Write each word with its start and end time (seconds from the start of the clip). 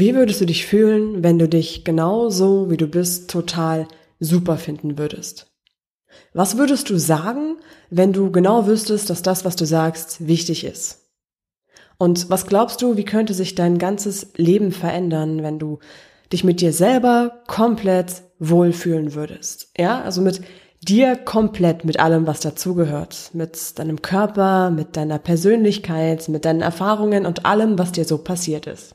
Wie 0.00 0.14
würdest 0.14 0.40
du 0.40 0.46
dich 0.46 0.64
fühlen, 0.64 1.22
wenn 1.22 1.38
du 1.38 1.46
dich 1.46 1.84
genau 1.84 2.30
so, 2.30 2.70
wie 2.70 2.78
du 2.78 2.86
bist, 2.86 3.28
total 3.30 3.86
super 4.18 4.56
finden 4.56 4.96
würdest? 4.96 5.52
Was 6.32 6.56
würdest 6.56 6.88
du 6.88 6.98
sagen, 6.98 7.58
wenn 7.90 8.14
du 8.14 8.32
genau 8.32 8.66
wüsstest, 8.66 9.10
dass 9.10 9.20
das, 9.20 9.44
was 9.44 9.56
du 9.56 9.66
sagst, 9.66 10.26
wichtig 10.26 10.64
ist? 10.64 11.10
Und 11.98 12.30
was 12.30 12.46
glaubst 12.46 12.80
du, 12.80 12.96
wie 12.96 13.04
könnte 13.04 13.34
sich 13.34 13.54
dein 13.54 13.76
ganzes 13.76 14.28
Leben 14.36 14.72
verändern, 14.72 15.42
wenn 15.42 15.58
du 15.58 15.80
dich 16.32 16.44
mit 16.44 16.62
dir 16.62 16.72
selber 16.72 17.42
komplett 17.46 18.22
wohlfühlen 18.38 19.12
würdest? 19.12 19.68
Ja, 19.76 20.00
also 20.00 20.22
mit 20.22 20.40
dir 20.80 21.14
komplett, 21.14 21.84
mit 21.84 22.00
allem, 22.00 22.26
was 22.26 22.40
dazugehört. 22.40 23.32
Mit 23.34 23.78
deinem 23.78 24.00
Körper, 24.00 24.70
mit 24.70 24.96
deiner 24.96 25.18
Persönlichkeit, 25.18 26.26
mit 26.30 26.46
deinen 26.46 26.62
Erfahrungen 26.62 27.26
und 27.26 27.44
allem, 27.44 27.78
was 27.78 27.92
dir 27.92 28.06
so 28.06 28.16
passiert 28.16 28.66
ist 28.66 28.94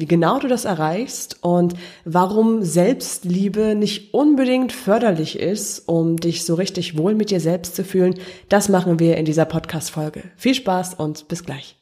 wie 0.00 0.06
genau 0.06 0.38
du 0.38 0.48
das 0.48 0.64
erreichst 0.64 1.36
und 1.42 1.74
warum 2.04 2.62
Selbstliebe 2.62 3.74
nicht 3.74 4.14
unbedingt 4.14 4.72
förderlich 4.72 5.38
ist, 5.38 5.88
um 5.88 6.16
dich 6.16 6.44
so 6.44 6.54
richtig 6.54 6.96
wohl 6.96 7.14
mit 7.14 7.30
dir 7.30 7.40
selbst 7.40 7.76
zu 7.76 7.84
fühlen, 7.84 8.14
das 8.48 8.70
machen 8.70 8.98
wir 8.98 9.18
in 9.18 9.26
dieser 9.26 9.44
Podcast-Folge. 9.44 10.22
Viel 10.36 10.54
Spaß 10.54 10.94
und 10.94 11.28
bis 11.28 11.44
gleich. 11.44 11.76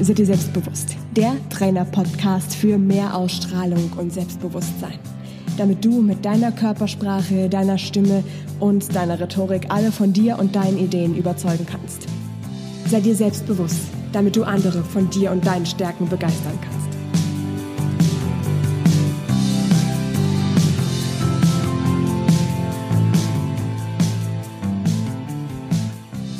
Sei 0.00 0.12
dir 0.12 0.26
selbstbewusst. 0.26 0.96
Der 1.16 1.36
Trainer-Podcast 1.50 2.54
für 2.54 2.76
mehr 2.76 3.16
Ausstrahlung 3.16 3.92
und 3.96 4.12
Selbstbewusstsein. 4.12 4.98
Damit 5.56 5.84
du 5.84 6.02
mit 6.02 6.24
deiner 6.24 6.52
Körpersprache, 6.52 7.48
deiner 7.48 7.78
Stimme 7.78 8.22
und 8.60 8.94
deiner 8.94 9.18
Rhetorik 9.18 9.66
alle 9.70 9.90
von 9.92 10.12
dir 10.12 10.38
und 10.38 10.54
deinen 10.54 10.78
Ideen 10.78 11.16
überzeugen 11.16 11.66
kannst. 11.70 12.06
Sei 12.88 13.00
dir 13.00 13.14
selbstbewusst 13.14 13.95
damit 14.16 14.34
du 14.34 14.44
andere 14.44 14.82
von 14.82 15.10
dir 15.10 15.30
und 15.30 15.44
deinen 15.46 15.66
Stärken 15.66 16.08
begeistern 16.08 16.58
kannst. 16.62 16.88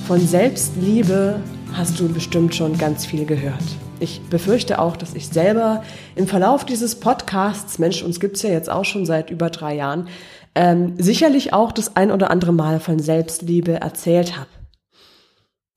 Von 0.06 0.26
Selbstliebe 0.26 1.38
hast 1.74 2.00
du 2.00 2.08
bestimmt 2.08 2.54
schon 2.54 2.78
ganz 2.78 3.04
viel 3.04 3.26
gehört. 3.26 3.54
Ich 4.00 4.22
befürchte 4.30 4.78
auch, 4.78 4.96
dass 4.96 5.12
ich 5.12 5.28
selber 5.28 5.84
im 6.14 6.26
Verlauf 6.26 6.64
dieses 6.64 6.98
Podcasts, 6.98 7.78
Mensch, 7.78 8.02
uns 8.02 8.20
gibt's 8.20 8.40
ja 8.40 8.48
jetzt 8.48 8.70
auch 8.70 8.86
schon 8.86 9.04
seit 9.04 9.30
über 9.30 9.50
drei 9.50 9.74
Jahren, 9.74 10.08
ähm, 10.54 10.94
sicherlich 10.96 11.52
auch 11.52 11.72
das 11.72 11.94
ein 11.94 12.10
oder 12.10 12.30
andere 12.30 12.54
Mal 12.54 12.80
von 12.80 13.00
Selbstliebe 13.00 13.74
erzählt 13.74 14.38
habe. 14.38 14.48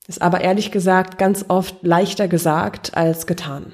Ist 0.10 0.24
aber 0.24 0.42
ehrlich 0.42 0.72
gesagt 0.72 1.20
ganz 1.20 1.46
oft 1.50 1.84
leichter 1.84 2.28
gesagt 2.28 2.98
als 2.98 3.28
getan. 3.28 3.74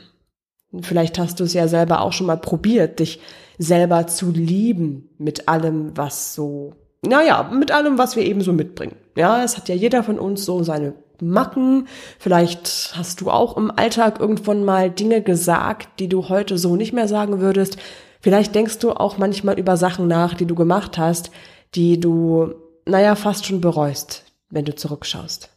Vielleicht 0.82 1.18
hast 1.18 1.40
du 1.40 1.46
es 1.46 1.54
ja 1.54 1.70
selber 1.70 2.02
auch 2.02 2.12
schon 2.12 2.28
mal 2.28 2.36
probiert, 2.36 3.00
dich 3.00 3.22
selber 3.58 4.06
zu 4.08 4.32
lieben 4.32 5.12
mit 5.18 5.48
allem, 5.48 5.96
was 5.96 6.36
so, 6.36 6.74
naja, 7.02 7.50
mit 7.54 7.72
allem, 7.72 7.98
was 7.98 8.18
wir 8.18 8.24
eben 8.26 8.42
so 8.42 8.52
mitbringen. 8.52 8.98
Ja, 9.16 9.46
es 9.46 9.56
hat 9.56 9.70
ja 9.70 9.76
jeder 9.76 10.04
von 10.04 10.20
uns 10.20 10.44
so 10.44 10.62
seine 10.62 10.96
Macken. 11.22 11.88
Vielleicht 12.20 12.92
hast 12.98 13.22
du 13.22 13.32
auch 13.32 13.56
im 13.56 13.72
Alltag 13.72 14.20
irgendwann 14.20 14.66
mal 14.66 14.92
Dinge 14.92 15.22
gesagt, 15.22 16.02
die 16.02 16.10
du 16.10 16.28
heute 16.28 16.58
so 16.58 16.76
nicht 16.76 16.92
mehr 16.92 17.08
sagen 17.08 17.40
würdest. 17.40 17.78
Vielleicht 18.20 18.54
denkst 18.54 18.80
du 18.80 18.92
auch 18.92 19.18
manchmal 19.18 19.58
über 19.58 19.78
Sachen 19.78 20.10
nach, 20.10 20.34
die 20.34 20.46
du 20.46 20.56
gemacht 20.56 20.98
hast, 20.98 21.32
die 21.76 21.98
du, 21.98 22.56
naja, 22.86 23.16
fast 23.16 23.46
schon 23.46 23.62
bereust, 23.62 24.26
wenn 24.50 24.66
du 24.66 24.76
zurückschaust. 24.76 25.55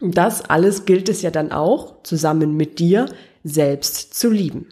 Und 0.00 0.16
das 0.16 0.48
alles 0.48 0.84
gilt 0.84 1.08
es 1.08 1.22
ja 1.22 1.30
dann 1.30 1.52
auch, 1.52 2.02
zusammen 2.02 2.56
mit 2.56 2.78
dir 2.78 3.06
selbst 3.44 4.14
zu 4.14 4.30
lieben. 4.30 4.68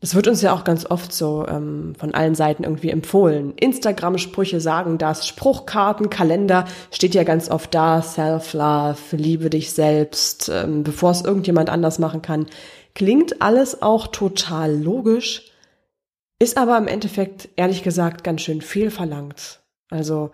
Das 0.00 0.14
wird 0.14 0.28
uns 0.28 0.42
ja 0.42 0.54
auch 0.54 0.62
ganz 0.62 0.86
oft 0.86 1.12
so 1.12 1.44
ähm, 1.48 1.94
von 1.98 2.14
allen 2.14 2.36
Seiten 2.36 2.62
irgendwie 2.62 2.90
empfohlen. 2.90 3.54
Instagram-Sprüche 3.56 4.60
sagen 4.60 4.96
das, 4.96 5.26
Spruchkarten, 5.26 6.08
Kalender 6.08 6.66
steht 6.92 7.16
ja 7.16 7.24
ganz 7.24 7.50
oft 7.50 7.74
da, 7.74 8.00
Self-Love, 8.00 9.16
liebe 9.16 9.50
dich 9.50 9.72
selbst, 9.72 10.50
ähm, 10.54 10.84
bevor 10.84 11.10
es 11.10 11.22
irgendjemand 11.22 11.68
anders 11.68 11.98
machen 11.98 12.22
kann. 12.22 12.46
Klingt 12.94 13.42
alles 13.42 13.82
auch 13.82 14.06
total 14.06 14.72
logisch, 14.72 15.50
ist 16.38 16.56
aber 16.56 16.78
im 16.78 16.86
Endeffekt 16.86 17.48
ehrlich 17.56 17.82
gesagt 17.82 18.22
ganz 18.22 18.42
schön 18.42 18.60
viel 18.60 18.92
verlangt. 18.92 19.60
Also, 19.90 20.30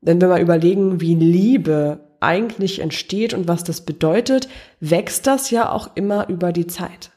wenn 0.00 0.20
wir 0.20 0.28
mal 0.28 0.40
überlegen, 0.40 1.00
wie 1.00 1.16
Liebe 1.16 2.07
eigentlich 2.20 2.80
entsteht 2.80 3.34
und 3.34 3.48
was 3.48 3.64
das 3.64 3.82
bedeutet, 3.82 4.48
wächst 4.80 5.26
das 5.26 5.50
ja 5.50 5.70
auch 5.70 5.90
immer 5.94 6.28
über 6.28 6.52
die 6.52 6.66
Zeit. 6.66 7.10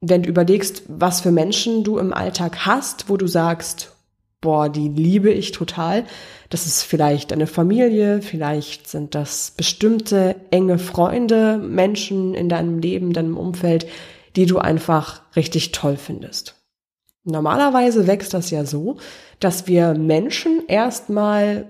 Wenn 0.00 0.22
du 0.22 0.28
überlegst, 0.28 0.82
was 0.88 1.20
für 1.20 1.30
Menschen 1.30 1.84
du 1.84 1.98
im 1.98 2.12
Alltag 2.12 2.66
hast, 2.66 3.08
wo 3.08 3.16
du 3.16 3.26
sagst, 3.26 3.92
boah, 4.40 4.68
die 4.68 4.88
liebe 4.88 5.30
ich 5.30 5.52
total, 5.52 6.04
das 6.50 6.66
ist 6.66 6.82
vielleicht 6.82 7.32
eine 7.32 7.46
Familie, 7.46 8.20
vielleicht 8.20 8.88
sind 8.88 9.14
das 9.14 9.52
bestimmte 9.56 10.36
enge 10.50 10.78
Freunde, 10.78 11.56
Menschen 11.56 12.34
in 12.34 12.50
deinem 12.50 12.78
Leben, 12.78 13.14
deinem 13.14 13.38
Umfeld, 13.38 13.86
die 14.36 14.44
du 14.46 14.58
einfach 14.58 15.22
richtig 15.34 15.72
toll 15.72 15.96
findest. 15.96 16.56
Normalerweise 17.24 18.06
wächst 18.06 18.34
das 18.34 18.50
ja 18.50 18.66
so, 18.66 18.98
dass 19.40 19.66
wir 19.66 19.94
Menschen 19.94 20.66
erstmal 20.68 21.66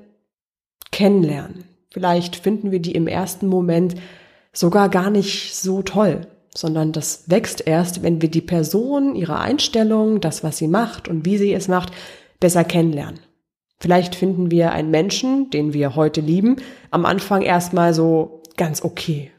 kennenlernen. 0.90 1.64
Vielleicht 1.94 2.34
finden 2.34 2.72
wir 2.72 2.80
die 2.80 2.96
im 2.96 3.06
ersten 3.06 3.46
Moment 3.46 3.94
sogar 4.52 4.88
gar 4.88 5.10
nicht 5.10 5.54
so 5.54 5.80
toll, 5.80 6.22
sondern 6.52 6.90
das 6.90 7.30
wächst 7.30 7.68
erst, 7.68 8.02
wenn 8.02 8.20
wir 8.20 8.28
die 8.28 8.40
Person, 8.40 9.14
ihre 9.14 9.38
Einstellung, 9.38 10.20
das, 10.20 10.42
was 10.42 10.58
sie 10.58 10.66
macht 10.66 11.06
und 11.06 11.24
wie 11.24 11.38
sie 11.38 11.54
es 11.54 11.68
macht, 11.68 11.92
besser 12.40 12.64
kennenlernen. 12.64 13.20
Vielleicht 13.78 14.16
finden 14.16 14.50
wir 14.50 14.72
einen 14.72 14.90
Menschen, 14.90 15.50
den 15.50 15.72
wir 15.72 15.94
heute 15.94 16.20
lieben, 16.20 16.56
am 16.90 17.06
Anfang 17.06 17.42
erstmal 17.42 17.94
so 17.94 18.42
ganz 18.56 18.82
okay. 18.82 19.30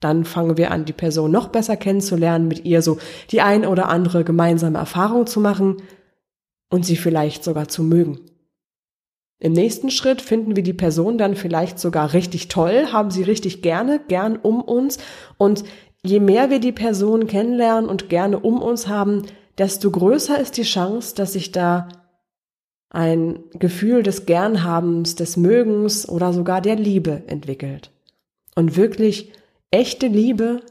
Dann 0.00 0.24
fangen 0.24 0.56
wir 0.56 0.72
an, 0.72 0.86
die 0.86 0.92
Person 0.92 1.30
noch 1.30 1.46
besser 1.46 1.76
kennenzulernen, 1.76 2.48
mit 2.48 2.64
ihr 2.64 2.82
so 2.82 2.98
die 3.30 3.40
ein 3.40 3.64
oder 3.64 3.88
andere 3.88 4.24
gemeinsame 4.24 4.78
Erfahrung 4.78 5.28
zu 5.28 5.38
machen 5.38 5.76
und 6.70 6.84
sie 6.84 6.96
vielleicht 6.96 7.44
sogar 7.44 7.68
zu 7.68 7.84
mögen. 7.84 8.18
Im 9.44 9.52
nächsten 9.52 9.90
Schritt 9.90 10.22
finden 10.22 10.56
wir 10.56 10.62
die 10.62 10.72
Person 10.72 11.18
dann 11.18 11.36
vielleicht 11.36 11.78
sogar 11.78 12.14
richtig 12.14 12.48
toll, 12.48 12.86
haben 12.92 13.10
sie 13.10 13.22
richtig 13.22 13.60
gerne, 13.60 14.00
gern 14.08 14.36
um 14.36 14.62
uns. 14.62 14.96
Und 15.36 15.64
je 16.02 16.18
mehr 16.18 16.48
wir 16.48 16.60
die 16.60 16.72
Person 16.72 17.26
kennenlernen 17.26 17.90
und 17.90 18.08
gerne 18.08 18.38
um 18.38 18.62
uns 18.62 18.88
haben, 18.88 19.26
desto 19.58 19.90
größer 19.90 20.40
ist 20.40 20.56
die 20.56 20.62
Chance, 20.62 21.14
dass 21.14 21.34
sich 21.34 21.52
da 21.52 21.88
ein 22.88 23.38
Gefühl 23.58 24.02
des 24.02 24.24
Gernhabens, 24.24 25.14
des 25.14 25.36
Mögens 25.36 26.08
oder 26.08 26.32
sogar 26.32 26.62
der 26.62 26.76
Liebe 26.76 27.24
entwickelt. 27.26 27.90
Und 28.54 28.78
wirklich 28.78 29.30
echte 29.70 30.06
Liebe 30.06 30.62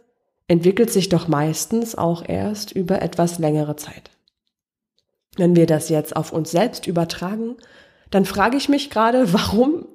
entwickelt 0.47 0.89
sich 0.89 1.09
doch 1.09 1.27
meistens 1.27 1.95
auch 1.95 2.27
erst 2.27 2.71
über 2.71 3.03
etwas 3.03 3.37
längere 3.37 3.75
Zeit. 3.75 4.09
Wenn 5.37 5.55
wir 5.55 5.67
das 5.67 5.89
jetzt 5.89 6.15
auf 6.15 6.33
uns 6.33 6.49
selbst 6.49 6.87
übertragen, 6.87 7.57
dann 8.13 8.25
frage 8.25 8.57
ich 8.57 8.69
mich 8.69 8.89
gerade, 8.89 9.33
warum 9.33 9.85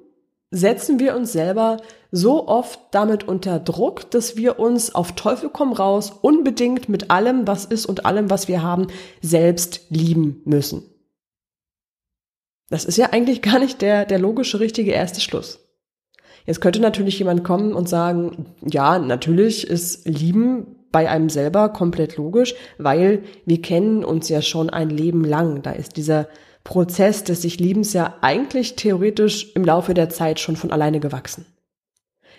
setzen 0.51 0.99
wir 0.99 1.15
uns 1.15 1.31
selber 1.31 1.77
so 2.11 2.47
oft 2.47 2.79
damit 2.91 3.27
unter 3.27 3.59
Druck, 3.59 4.09
dass 4.09 4.35
wir 4.35 4.57
uns 4.57 4.95
auf 4.95 5.11
Teufel 5.11 5.49
komm 5.51 5.73
raus 5.73 6.11
unbedingt 6.21 6.89
mit 6.89 7.11
allem, 7.11 7.45
was 7.45 7.65
ist 7.65 7.85
und 7.85 8.05
allem, 8.05 8.31
was 8.31 8.47
wir 8.47 8.63
haben, 8.63 8.87
selbst 9.21 9.81
lieben 9.89 10.41
müssen. 10.45 10.83
Das 12.69 12.85
ist 12.85 12.97
ja 12.97 13.09
eigentlich 13.11 13.41
gar 13.41 13.59
nicht 13.59 13.81
der, 13.81 14.05
der 14.05 14.19
logische, 14.19 14.59
richtige 14.59 14.91
erste 14.91 15.21
Schluss. 15.21 15.59
Jetzt 16.45 16.61
könnte 16.61 16.79
natürlich 16.79 17.19
jemand 17.19 17.43
kommen 17.43 17.73
und 17.73 17.87
sagen, 17.87 18.47
ja, 18.65 18.97
natürlich 18.97 19.67
ist 19.67 20.07
Lieben 20.07 20.75
bei 20.91 21.09
einem 21.09 21.29
selber 21.29 21.69
komplett 21.69 22.17
logisch, 22.17 22.55
weil 22.79 23.23
wir 23.45 23.61
kennen 23.61 24.03
uns 24.03 24.29
ja 24.29 24.41
schon 24.41 24.71
ein 24.71 24.89
Leben 24.89 25.23
lang. 25.23 25.61
Da 25.61 25.71
ist 25.71 25.97
dieser 25.97 26.27
Prozess 26.69 27.23
des 27.23 27.41
sich 27.41 27.59
Liebens 27.59 27.93
ja 27.93 28.13
eigentlich 28.21 28.75
theoretisch 28.75 29.55
im 29.55 29.65
Laufe 29.65 29.95
der 29.95 30.09
Zeit 30.09 30.39
schon 30.39 30.55
von 30.55 30.71
alleine 30.71 30.99
gewachsen. 30.99 31.47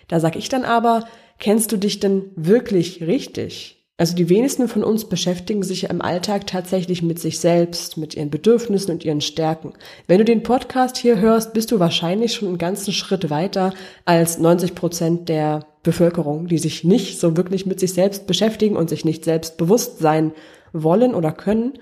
Da 0.07 0.21
sag 0.21 0.37
ich 0.37 0.47
dann 0.47 0.63
aber, 0.63 1.05
kennst 1.37 1.73
du 1.73 1.77
dich 1.77 1.99
denn 1.99 2.31
wirklich 2.37 3.03
richtig? 3.03 3.85
Also 3.97 4.15
die 4.15 4.29
wenigsten 4.29 4.69
von 4.69 4.85
uns 4.85 5.09
beschäftigen 5.09 5.63
sich 5.63 5.81
ja 5.81 5.89
im 5.89 6.01
Alltag 6.01 6.47
tatsächlich 6.47 7.03
mit 7.03 7.19
sich 7.19 7.39
selbst, 7.39 7.97
mit 7.97 8.15
ihren 8.15 8.29
Bedürfnissen 8.29 8.91
und 8.91 9.03
ihren 9.03 9.19
Stärken. 9.19 9.73
Wenn 10.07 10.19
du 10.19 10.23
den 10.23 10.43
Podcast 10.43 10.95
hier 10.95 11.19
hörst, 11.19 11.53
bist 11.53 11.69
du 11.69 11.81
wahrscheinlich 11.81 12.33
schon 12.33 12.47
einen 12.47 12.57
ganzen 12.57 12.93
Schritt 12.93 13.29
weiter 13.29 13.73
als 14.05 14.39
90 14.39 14.75
Prozent 14.75 15.27
der 15.27 15.65
Bevölkerung, 15.83 16.47
die 16.47 16.57
sich 16.57 16.85
nicht 16.85 17.19
so 17.19 17.35
wirklich 17.35 17.65
mit 17.65 17.81
sich 17.81 17.91
selbst 17.91 18.27
beschäftigen 18.27 18.77
und 18.77 18.89
sich 18.89 19.03
nicht 19.03 19.25
selbst 19.25 19.57
bewusst 19.57 19.99
sein 19.99 20.31
wollen 20.71 21.15
oder 21.15 21.33
können. 21.33 21.73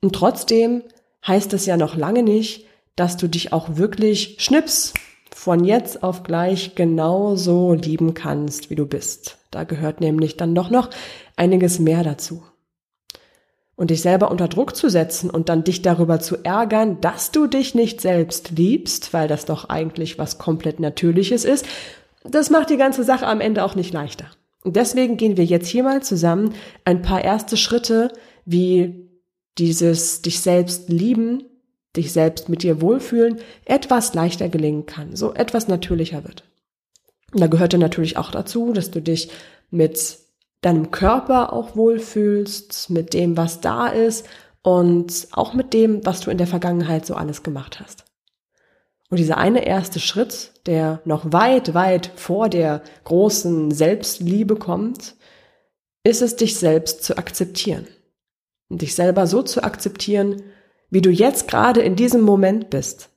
Und 0.00 0.14
trotzdem 0.14 0.82
heißt 1.26 1.52
das 1.52 1.66
ja 1.66 1.76
noch 1.76 1.96
lange 1.96 2.22
nicht, 2.22 2.66
dass 2.94 3.16
du 3.16 3.28
dich 3.28 3.52
auch 3.52 3.76
wirklich 3.76 4.36
schnips 4.38 4.94
von 5.34 5.64
jetzt 5.64 6.02
auf 6.02 6.22
gleich 6.22 6.74
genauso 6.74 7.74
lieben 7.74 8.14
kannst, 8.14 8.70
wie 8.70 8.74
du 8.74 8.86
bist. 8.86 9.36
Da 9.50 9.64
gehört 9.64 10.00
nämlich 10.00 10.36
dann 10.36 10.54
doch 10.54 10.70
noch 10.70 10.90
einiges 11.36 11.78
mehr 11.78 12.02
dazu. 12.02 12.42
Und 13.76 13.90
dich 13.90 14.00
selber 14.00 14.30
unter 14.30 14.48
Druck 14.48 14.74
zu 14.74 14.88
setzen 14.88 15.28
und 15.28 15.50
dann 15.50 15.62
dich 15.62 15.82
darüber 15.82 16.18
zu 16.18 16.42
ärgern, 16.42 17.02
dass 17.02 17.30
du 17.30 17.46
dich 17.46 17.74
nicht 17.74 18.00
selbst 18.00 18.52
liebst, 18.56 19.12
weil 19.12 19.28
das 19.28 19.44
doch 19.44 19.68
eigentlich 19.68 20.18
was 20.18 20.38
komplett 20.38 20.80
Natürliches 20.80 21.44
ist, 21.44 21.66
das 22.24 22.48
macht 22.48 22.70
die 22.70 22.78
ganze 22.78 23.04
Sache 23.04 23.26
am 23.26 23.42
Ende 23.42 23.62
auch 23.64 23.74
nicht 23.74 23.92
leichter. 23.92 24.26
Und 24.64 24.76
deswegen 24.76 25.18
gehen 25.18 25.36
wir 25.36 25.44
jetzt 25.44 25.68
hier 25.68 25.84
mal 25.84 26.02
zusammen 26.02 26.54
ein 26.84 27.02
paar 27.02 27.22
erste 27.22 27.58
Schritte, 27.58 28.10
wie 28.46 29.06
dieses 29.58 30.22
dich 30.22 30.40
selbst 30.40 30.88
lieben, 30.88 31.44
dich 31.96 32.12
selbst 32.12 32.48
mit 32.48 32.62
dir 32.62 32.80
wohlfühlen, 32.80 33.40
etwas 33.64 34.14
leichter 34.14 34.48
gelingen 34.48 34.86
kann, 34.86 35.16
so 35.16 35.32
etwas 35.34 35.68
natürlicher 35.68 36.24
wird. 36.24 36.44
Und 37.32 37.40
da 37.40 37.46
gehört 37.46 37.72
dann 37.72 37.80
natürlich 37.80 38.16
auch 38.16 38.30
dazu, 38.30 38.72
dass 38.72 38.90
du 38.90 39.00
dich 39.00 39.30
mit 39.70 40.18
deinem 40.60 40.90
Körper 40.90 41.52
auch 41.52 41.76
wohlfühlst, 41.76 42.90
mit 42.90 43.14
dem, 43.14 43.36
was 43.36 43.60
da 43.60 43.88
ist 43.88 44.26
und 44.62 45.28
auch 45.32 45.54
mit 45.54 45.72
dem, 45.72 46.04
was 46.04 46.20
du 46.20 46.30
in 46.30 46.38
der 46.38 46.46
Vergangenheit 46.46 47.06
so 47.06 47.14
alles 47.14 47.42
gemacht 47.42 47.80
hast. 47.80 48.04
Und 49.08 49.18
dieser 49.18 49.38
eine 49.38 49.64
erste 49.64 50.00
Schritt, 50.00 50.52
der 50.66 51.00
noch 51.04 51.32
weit, 51.32 51.74
weit 51.74 52.10
vor 52.16 52.48
der 52.48 52.82
großen 53.04 53.70
Selbstliebe 53.70 54.56
kommt, 54.56 55.14
ist 56.02 56.22
es, 56.22 56.36
dich 56.36 56.56
selbst 56.56 57.04
zu 57.04 57.16
akzeptieren. 57.16 57.86
Dich 58.68 58.94
selber 58.94 59.26
so 59.26 59.42
zu 59.42 59.62
akzeptieren, 59.62 60.42
wie 60.90 61.00
du 61.00 61.10
jetzt 61.10 61.48
gerade 61.48 61.80
in 61.80 61.96
diesem 61.96 62.22
Moment 62.22 62.70
bist. 62.70 63.10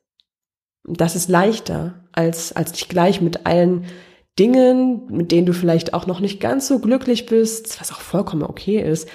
Und 0.86 1.02
das 1.02 1.16
ist 1.16 1.30
leichter, 1.30 2.06
als, 2.12 2.56
als 2.56 2.72
dich 2.72 2.90
gleich 2.90 3.22
mit 3.22 3.46
allen 3.46 3.86
Dingen, 4.38 5.08
mit 5.10 5.32
denen 5.32 5.46
du 5.46 5.54
vielleicht 5.54 5.94
auch 5.94 6.08
noch 6.08 6.20
nicht 6.20 6.40
ganz 6.40 6.68
so 6.68 6.80
glücklich 6.80 7.26
bist, 7.26 7.80
was 7.80 7.92
auch 7.92 8.00
vollkommen 8.00 8.44
okay 8.44 8.82
ist, 8.82 9.08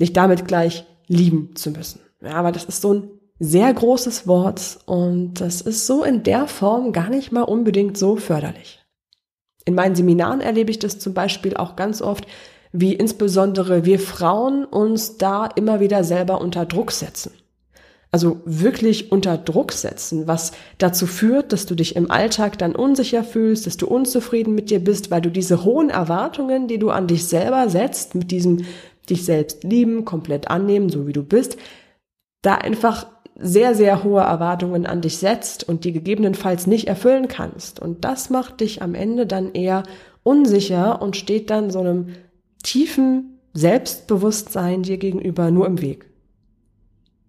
dich 0.00 0.12
damit 0.12 0.46
gleich 0.46 0.84
lieben 1.06 1.54
zu 1.54 1.70
müssen. 1.70 2.00
Ja, 2.20 2.32
aber 2.32 2.52
das 2.52 2.64
ist 2.64 2.80
so 2.80 2.94
ein 2.94 3.10
sehr 3.38 3.72
großes 3.72 4.26
Wort 4.26 4.78
und 4.86 5.34
das 5.40 5.60
ist 5.60 5.86
so 5.86 6.04
in 6.04 6.22
der 6.22 6.46
Form 6.46 6.92
gar 6.92 7.08
nicht 7.08 7.32
mal 7.32 7.42
unbedingt 7.42 7.96
so 7.96 8.16
förderlich. 8.16 8.80
In 9.64 9.74
meinen 9.74 9.94
Seminaren 9.94 10.40
erlebe 10.40 10.70
ich 10.70 10.78
das 10.78 10.98
zum 10.98 11.14
Beispiel 11.14 11.56
auch 11.56 11.76
ganz 11.76 12.02
oft, 12.02 12.26
wie 12.76 12.92
insbesondere 12.92 13.84
wir 13.84 14.00
Frauen 14.00 14.64
uns 14.64 15.16
da 15.16 15.46
immer 15.46 15.78
wieder 15.78 16.02
selber 16.02 16.40
unter 16.40 16.66
Druck 16.66 16.90
setzen. 16.90 17.30
Also 18.10 18.40
wirklich 18.44 19.12
unter 19.12 19.38
Druck 19.38 19.70
setzen, 19.70 20.26
was 20.26 20.50
dazu 20.78 21.06
führt, 21.06 21.52
dass 21.52 21.66
du 21.66 21.76
dich 21.76 21.94
im 21.94 22.10
Alltag 22.10 22.58
dann 22.58 22.74
unsicher 22.74 23.22
fühlst, 23.22 23.68
dass 23.68 23.76
du 23.76 23.86
unzufrieden 23.86 24.56
mit 24.56 24.70
dir 24.70 24.80
bist, 24.80 25.12
weil 25.12 25.20
du 25.20 25.30
diese 25.30 25.64
hohen 25.64 25.88
Erwartungen, 25.88 26.66
die 26.66 26.80
du 26.80 26.90
an 26.90 27.06
dich 27.06 27.26
selber 27.26 27.68
setzt, 27.68 28.16
mit 28.16 28.32
diesem 28.32 28.64
dich 29.08 29.24
selbst 29.24 29.62
lieben, 29.62 30.04
komplett 30.04 30.48
annehmen, 30.48 30.90
so 30.90 31.06
wie 31.06 31.12
du 31.12 31.22
bist, 31.22 31.56
da 32.42 32.56
einfach 32.56 33.06
sehr, 33.36 33.76
sehr 33.76 34.02
hohe 34.02 34.22
Erwartungen 34.22 34.84
an 34.84 35.00
dich 35.00 35.18
setzt 35.18 35.68
und 35.68 35.84
die 35.84 35.92
gegebenenfalls 35.92 36.66
nicht 36.66 36.88
erfüllen 36.88 37.28
kannst. 37.28 37.78
Und 37.78 38.04
das 38.04 38.30
macht 38.30 38.60
dich 38.60 38.82
am 38.82 38.96
Ende 38.96 39.26
dann 39.26 39.52
eher 39.52 39.84
unsicher 40.24 41.00
und 41.00 41.16
steht 41.16 41.50
dann 41.50 41.70
so 41.70 41.80
einem 41.80 42.08
tiefen 42.64 43.38
Selbstbewusstsein 43.52 44.82
dir 44.82 44.98
gegenüber 44.98 45.52
nur 45.52 45.66
im 45.66 45.80
Weg. 45.80 46.10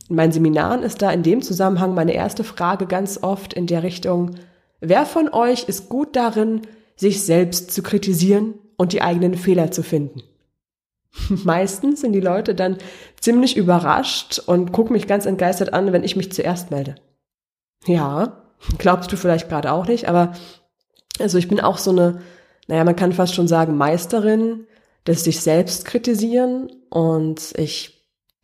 In 0.09 0.15
meinen 0.15 0.31
Seminaren 0.31 0.81
ist 0.81 1.01
da 1.01 1.11
in 1.11 1.21
dem 1.21 1.43
Zusammenhang 1.43 1.93
meine 1.93 2.13
erste 2.13 2.43
Frage 2.43 2.87
ganz 2.87 3.21
oft 3.21 3.53
in 3.53 3.67
der 3.67 3.83
Richtung, 3.83 4.31
wer 4.79 5.05
von 5.05 5.29
euch 5.29 5.65
ist 5.65 5.87
gut 5.89 6.15
darin, 6.15 6.61
sich 6.95 7.23
selbst 7.23 7.71
zu 7.71 7.83
kritisieren 7.83 8.55
und 8.77 8.93
die 8.93 9.01
eigenen 9.01 9.35
Fehler 9.35 9.69
zu 9.69 9.83
finden? 9.83 10.23
Meistens 11.29 12.01
sind 12.01 12.13
die 12.13 12.21
Leute 12.21 12.55
dann 12.55 12.77
ziemlich 13.19 13.55
überrascht 13.55 14.39
und 14.39 14.71
gucken 14.71 14.93
mich 14.93 15.07
ganz 15.07 15.25
entgeistert 15.25 15.73
an, 15.73 15.93
wenn 15.93 16.03
ich 16.03 16.15
mich 16.15 16.31
zuerst 16.31 16.71
melde. 16.71 16.95
Ja, 17.85 18.43
glaubst 18.77 19.11
du 19.11 19.17
vielleicht 19.17 19.49
gerade 19.49 19.71
auch 19.71 19.87
nicht, 19.87 20.07
aber 20.07 20.33
also 21.19 21.37
ich 21.37 21.47
bin 21.47 21.59
auch 21.59 21.77
so 21.77 21.91
eine, 21.91 22.21
naja, 22.67 22.83
man 22.83 22.95
kann 22.95 23.13
fast 23.13 23.35
schon 23.35 23.47
sagen, 23.47 23.77
Meisterin 23.77 24.65
des 25.07 25.23
sich 25.23 25.41
selbst 25.41 25.85
kritisieren 25.85 26.71
und 26.89 27.53
ich 27.57 27.95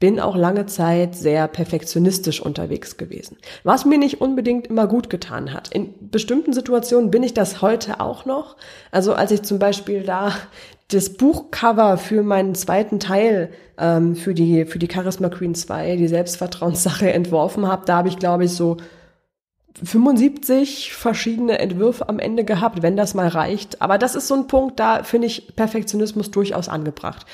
bin 0.01 0.19
auch 0.19 0.35
lange 0.35 0.65
Zeit 0.65 1.15
sehr 1.15 1.47
perfektionistisch 1.47 2.41
unterwegs 2.41 2.97
gewesen, 2.97 3.37
was 3.63 3.85
mir 3.85 3.99
nicht 3.99 4.19
unbedingt 4.19 4.67
immer 4.67 4.87
gut 4.87 5.11
getan 5.11 5.53
hat. 5.53 5.69
In 5.71 5.93
bestimmten 6.09 6.53
Situationen 6.53 7.11
bin 7.11 7.21
ich 7.21 7.35
das 7.35 7.61
heute 7.61 7.99
auch 7.99 8.25
noch. 8.25 8.57
Also 8.89 9.13
als 9.13 9.31
ich 9.31 9.43
zum 9.43 9.59
Beispiel 9.59 10.01
da 10.01 10.33
das 10.87 11.13
Buchcover 11.13 11.97
für 11.97 12.23
meinen 12.23 12.55
zweiten 12.55 12.99
Teil 12.99 13.51
ähm, 13.77 14.15
für 14.15 14.33
die 14.33 14.65
für 14.65 14.79
die 14.79 14.89
Charisma 14.91 15.29
Queen 15.29 15.55
2, 15.55 15.95
die 15.95 16.07
Selbstvertrauenssache 16.07 17.13
entworfen 17.13 17.67
habe, 17.67 17.85
da 17.85 17.97
habe 17.97 18.09
ich 18.09 18.17
glaube 18.17 18.45
ich 18.45 18.51
so 18.51 18.77
75 19.83 20.93
verschiedene 20.93 21.59
Entwürfe 21.59 22.09
am 22.09 22.19
Ende 22.19 22.43
gehabt, 22.43 22.81
wenn 22.81 22.97
das 22.97 23.13
mal 23.13 23.27
reicht. 23.27 23.81
Aber 23.81 23.97
das 23.97 24.15
ist 24.15 24.27
so 24.27 24.35
ein 24.35 24.47
Punkt, 24.47 24.79
da 24.79 25.03
finde 25.03 25.27
ich 25.27 25.55
Perfektionismus 25.55 26.31
durchaus 26.31 26.69
angebracht. 26.69 27.25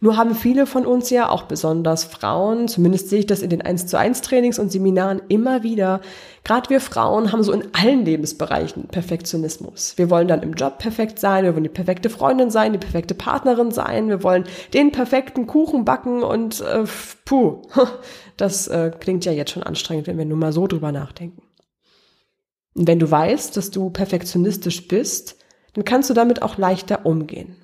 Nur 0.00 0.18
haben 0.18 0.34
viele 0.34 0.66
von 0.66 0.84
uns 0.84 1.08
ja, 1.08 1.30
auch 1.30 1.44
besonders 1.44 2.04
Frauen, 2.04 2.68
zumindest 2.68 3.08
sehe 3.08 3.20
ich 3.20 3.26
das 3.26 3.40
in 3.40 3.48
den 3.48 3.62
1 3.62 3.86
zu 3.86 3.98
1 3.98 4.20
Trainings 4.20 4.58
und 4.58 4.70
Seminaren 4.70 5.22
immer 5.28 5.62
wieder, 5.62 6.02
gerade 6.44 6.68
wir 6.68 6.82
Frauen 6.82 7.32
haben 7.32 7.42
so 7.42 7.52
in 7.52 7.64
allen 7.72 8.04
Lebensbereichen 8.04 8.88
Perfektionismus. 8.88 9.94
Wir 9.96 10.10
wollen 10.10 10.28
dann 10.28 10.42
im 10.42 10.52
Job 10.52 10.78
perfekt 10.78 11.18
sein, 11.18 11.44
wir 11.44 11.54
wollen 11.54 11.64
die 11.64 11.70
perfekte 11.70 12.10
Freundin 12.10 12.50
sein, 12.50 12.74
die 12.74 12.78
perfekte 12.78 13.14
Partnerin 13.14 13.70
sein, 13.70 14.10
wir 14.10 14.22
wollen 14.22 14.44
den 14.74 14.92
perfekten 14.92 15.46
Kuchen 15.46 15.86
backen 15.86 16.22
und 16.22 16.60
äh, 16.60 16.84
puh, 17.24 17.62
das 18.36 18.68
äh, 18.68 18.90
klingt 19.00 19.24
ja 19.24 19.32
jetzt 19.32 19.52
schon 19.52 19.62
anstrengend, 19.62 20.08
wenn 20.08 20.18
wir 20.18 20.26
nur 20.26 20.36
mal 20.36 20.52
so 20.52 20.66
drüber 20.66 20.92
nachdenken. 20.92 21.45
Und 22.76 22.86
wenn 22.86 22.98
du 22.98 23.10
weißt, 23.10 23.56
dass 23.56 23.70
du 23.70 23.90
perfektionistisch 23.90 24.86
bist, 24.86 25.38
dann 25.72 25.84
kannst 25.84 26.10
du 26.10 26.14
damit 26.14 26.42
auch 26.42 26.58
leichter 26.58 27.06
umgehen. 27.06 27.56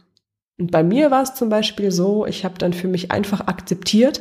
Und 0.59 0.71
bei 0.71 0.83
mir 0.83 1.11
war 1.11 1.23
es 1.23 1.35
zum 1.35 1.49
Beispiel 1.49 1.91
so, 1.91 2.27
ich 2.27 2.45
habe 2.45 2.59
dann 2.59 2.73
für 2.73 2.89
mich 2.89 3.11
einfach 3.11 3.47
akzeptiert, 3.47 4.21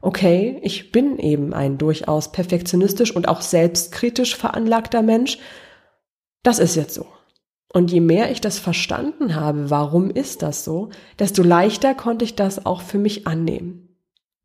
okay, 0.00 0.58
ich 0.62 0.90
bin 0.90 1.18
eben 1.18 1.54
ein 1.54 1.78
durchaus 1.78 2.32
perfektionistisch 2.32 3.14
und 3.14 3.28
auch 3.28 3.40
selbstkritisch 3.40 4.36
veranlagter 4.36 5.02
Mensch. 5.02 5.38
Das 6.42 6.58
ist 6.58 6.74
jetzt 6.74 6.94
so. 6.94 7.06
Und 7.72 7.92
je 7.92 8.00
mehr 8.00 8.30
ich 8.30 8.40
das 8.40 8.58
verstanden 8.58 9.36
habe, 9.36 9.70
warum 9.70 10.10
ist 10.10 10.42
das 10.42 10.64
so, 10.64 10.90
desto 11.18 11.42
leichter 11.42 11.94
konnte 11.94 12.24
ich 12.24 12.34
das 12.34 12.66
auch 12.66 12.82
für 12.82 12.98
mich 12.98 13.26
annehmen. 13.26 13.96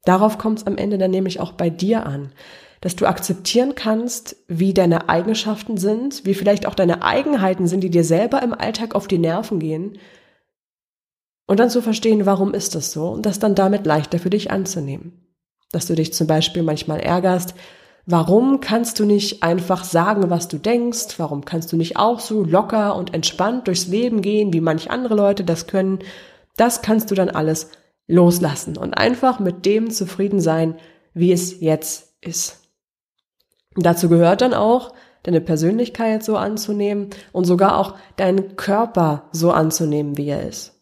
Darauf 0.06 0.38
kommt 0.38 0.60
es 0.60 0.68
am 0.68 0.78
Ende 0.78 0.98
dann 0.98 1.12
nämlich 1.12 1.40
auch 1.40 1.52
bei 1.54 1.70
dir 1.70 2.06
an, 2.06 2.32
dass 2.82 2.96
du 2.96 3.06
akzeptieren 3.06 3.76
kannst, 3.76 4.36
wie 4.48 4.74
deine 4.74 5.10
Eigenschaften 5.10 5.78
sind, 5.78 6.26
wie 6.26 6.34
vielleicht 6.34 6.66
auch 6.68 6.76
deine 6.76 7.04
Eigenheiten 7.04 7.68
sind, 7.68 7.82
die 7.82 7.90
dir 7.90 8.04
selber 8.04 8.42
im 8.44 8.54
Alltag 8.54 8.96
auf 8.96 9.08
die 9.08 9.18
Nerven 9.18 9.60
gehen 9.60 9.98
und 11.48 11.60
dann 11.60 11.70
zu 11.70 11.82
verstehen, 11.82 12.26
warum 12.26 12.54
ist 12.54 12.76
das 12.76 12.92
so 12.92 13.10
und 13.10 13.26
das 13.26 13.40
dann 13.40 13.56
damit 13.56 13.86
leichter 13.86 14.20
für 14.20 14.30
dich 14.30 14.52
anzunehmen. 14.52 15.14
Dass 15.72 15.88
du 15.88 15.96
dich 15.96 16.14
zum 16.14 16.28
Beispiel 16.28 16.62
manchmal 16.62 17.00
ärgerst, 17.00 17.56
warum 18.06 18.60
kannst 18.60 19.00
du 19.00 19.06
nicht 19.06 19.44
einfach 19.44 19.84
sagen, 19.84 20.30
was 20.30 20.48
du 20.48 20.58
denkst, 20.58 21.18
warum 21.18 21.46
kannst 21.46 21.72
du 21.72 21.78
nicht 21.78 21.98
auch 21.98 22.20
so 22.20 22.44
locker 22.44 22.96
und 22.96 23.14
entspannt 23.14 23.68
durchs 23.68 23.88
Leben 23.88 24.22
gehen, 24.22 24.54
wie 24.54 24.62
manch 24.62 24.92
andere 24.92 25.16
Leute 25.16 25.44
das 25.44 25.68
können, 25.68 26.00
das 26.58 26.82
kannst 26.82 27.12
du 27.12 27.16
dann 27.16 27.30
alles 27.30 27.70
loslassen 28.08 28.78
und 28.78 28.94
einfach 28.94 29.40
mit 29.40 29.66
dem 29.66 29.90
zufrieden 29.90 30.40
sein, 30.40 30.76
wie 31.14 31.32
es 31.32 31.60
jetzt 31.60 32.16
ist. 32.22 32.67
Dazu 33.78 34.10
gehört 34.10 34.42
dann 34.42 34.54
auch, 34.54 34.94
deine 35.24 35.42
Persönlichkeit 35.42 36.24
so 36.24 36.38
anzunehmen 36.38 37.10
und 37.32 37.46
sogar 37.46 37.78
auch 37.78 37.96
deinen 38.16 38.56
Körper 38.56 39.24
so 39.32 39.52
anzunehmen, 39.52 40.18
wie 40.18 40.30
er 40.30 40.48
ist. 40.48 40.82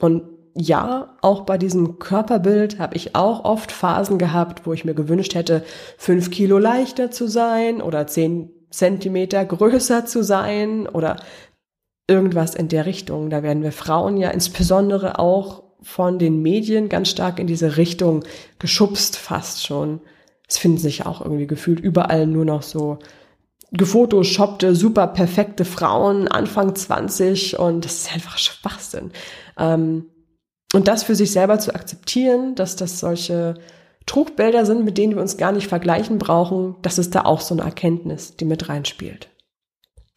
Und 0.00 0.24
ja, 0.56 1.16
auch 1.20 1.42
bei 1.42 1.58
diesem 1.58 1.98
Körperbild 1.98 2.78
habe 2.78 2.96
ich 2.96 3.14
auch 3.16 3.44
oft 3.44 3.72
Phasen 3.72 4.18
gehabt, 4.18 4.66
wo 4.66 4.72
ich 4.72 4.84
mir 4.84 4.94
gewünscht 4.94 5.34
hätte, 5.34 5.64
fünf 5.96 6.30
Kilo 6.30 6.58
leichter 6.58 7.10
zu 7.10 7.26
sein 7.26 7.82
oder 7.82 8.06
zehn 8.06 8.50
Zentimeter 8.70 9.44
größer 9.44 10.06
zu 10.06 10.22
sein 10.22 10.88
oder 10.88 11.16
irgendwas 12.08 12.54
in 12.54 12.68
der 12.68 12.86
Richtung. 12.86 13.30
Da 13.30 13.42
werden 13.42 13.62
wir 13.62 13.72
Frauen 13.72 14.16
ja 14.16 14.30
insbesondere 14.30 15.18
auch 15.18 15.62
von 15.82 16.18
den 16.18 16.42
Medien 16.42 16.88
ganz 16.88 17.10
stark 17.10 17.38
in 17.38 17.46
diese 17.46 17.76
Richtung 17.76 18.24
geschubst 18.58 19.16
fast 19.16 19.64
schon. 19.64 20.00
Es 20.48 20.58
finden 20.58 20.78
sich 20.78 21.06
auch 21.06 21.20
irgendwie 21.20 21.46
gefühlt 21.46 21.80
überall 21.80 22.26
nur 22.26 22.44
noch 22.44 22.62
so 22.62 22.98
gefotoshoppte, 23.72 24.76
super 24.76 25.08
perfekte 25.08 25.64
Frauen, 25.64 26.28
Anfang 26.28 26.74
20 26.74 27.58
und 27.58 27.84
das 27.84 27.94
ist 27.94 28.14
einfach 28.14 28.38
Schwachsinn. 28.38 29.10
Ähm, 29.58 30.06
und 30.72 30.88
das 30.88 31.02
für 31.02 31.14
sich 31.14 31.32
selber 31.32 31.58
zu 31.58 31.74
akzeptieren, 31.74 32.54
dass 32.54 32.76
das 32.76 33.00
solche 33.00 33.54
Trugbilder 34.06 34.66
sind, 34.66 34.84
mit 34.84 34.98
denen 34.98 35.14
wir 35.14 35.22
uns 35.22 35.36
gar 35.36 35.52
nicht 35.52 35.68
vergleichen 35.68 36.18
brauchen, 36.18 36.76
das 36.82 36.98
ist 36.98 37.14
da 37.14 37.24
auch 37.24 37.40
so 37.40 37.54
eine 37.54 37.62
Erkenntnis, 37.62 38.36
die 38.36 38.44
mit 38.44 38.68
reinspielt. 38.68 39.28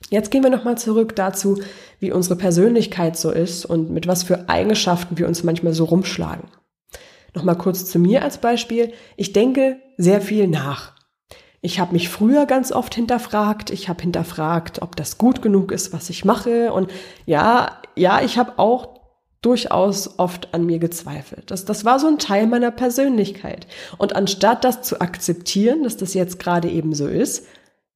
Jetzt 0.10 0.30
gehen 0.30 0.44
wir 0.44 0.50
nochmal 0.50 0.78
zurück 0.78 1.16
dazu, 1.16 1.60
wie 2.00 2.12
unsere 2.12 2.36
Persönlichkeit 2.36 3.18
so 3.18 3.32
ist 3.32 3.66
und 3.66 3.90
mit 3.90 4.08
was 4.08 4.24
für 4.24 4.48
Eigenschaften 4.50 5.18
wir 5.18 5.28
uns 5.28 5.44
manchmal 5.44 5.74
so 5.74 5.86
rumschlagen. 5.86 6.50
Nochmal 7.34 7.58
kurz 7.58 7.86
zu 7.86 8.00
mir 8.00 8.24
als 8.24 8.38
Beispiel. 8.38 8.94
Ich 9.16 9.34
denke 9.34 9.80
sehr 9.98 10.22
viel 10.22 10.48
nach. 10.48 10.94
Ich 11.62 11.80
habe 11.80 11.94
mich 11.94 12.08
früher 12.10 12.46
ganz 12.46 12.72
oft 12.72 12.94
hinterfragt. 12.96 13.72
Ich 13.72 13.90
habe 13.90 14.02
hinterfragt, 14.02 14.82
ob 14.82 14.96
das 14.96 15.18
gut 15.18 15.42
genug 15.42 15.72
ist, 15.72 15.92
was 15.92 16.10
ich 16.10 16.24
mache. 16.24 16.72
Und 16.72 16.92
ja, 17.26 17.82
ja, 17.96 18.22
ich 18.22 18.38
habe 18.38 18.58
auch 18.58 18.98
durchaus 19.42 20.20
oft 20.20 20.54
an 20.54 20.66
mir 20.66 20.80
gezweifelt. 20.80 21.52
Das, 21.52 21.66
das 21.66 21.84
war 21.86 22.00
so 22.00 22.08
ein 22.08 22.20
Teil 22.20 22.48
meiner 22.48 22.72
Persönlichkeit. 22.72 23.68
Und 23.98 24.16
anstatt 24.16 24.64
das 24.64 24.82
zu 24.82 25.02
akzeptieren, 25.02 25.84
dass 25.84 25.98
das 25.98 26.14
jetzt 26.14 26.40
gerade 26.40 26.70
eben 26.70 26.94
so 26.94 27.08
ist, 27.08 27.48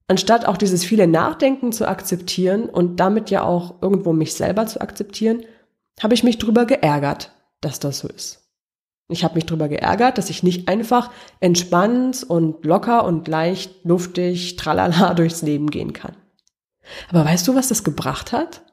anstatt 0.08 0.46
auch 0.46 0.58
dieses 0.58 0.84
viele 0.84 1.08
Nachdenken 1.08 1.72
zu 1.72 1.88
akzeptieren 1.88 2.65
und 2.65 3.00
damit 3.00 3.29
ja 3.29 3.43
auch 3.43 3.81
irgendwo 3.81 4.13
mich 4.13 4.34
selber 4.34 4.65
zu 4.67 4.81
akzeptieren, 4.81 5.43
habe 6.01 6.13
ich 6.13 6.24
mich 6.24 6.38
drüber 6.38 6.65
geärgert, 6.65 7.31
dass 7.62 7.79
das 7.79 8.00
so 8.00 8.08
ist. 8.08 8.40
Ich 9.12 9.24
habe 9.24 9.36
mich 9.36 9.46
drüber 9.46 9.68
geärgert, 9.68 10.18
dass 10.18 10.30
ich 10.30 10.41
nicht 10.41 10.68
einfach 10.68 11.12
entspannt 11.39 12.24
und 12.24 12.65
locker 12.65 13.06
und 13.06 13.27
leicht, 13.27 13.84
luftig, 13.84 14.56
tralala 14.56 15.13
durchs 15.15 15.41
Leben 15.41 15.70
gehen 15.70 15.94
kann. 15.94 16.15
Aber 17.10 17.25
weißt 17.25 17.48
du, 17.48 17.56
was 17.56 17.68
das 17.68 17.84
gebracht 17.84 18.32
hat? 18.32 18.63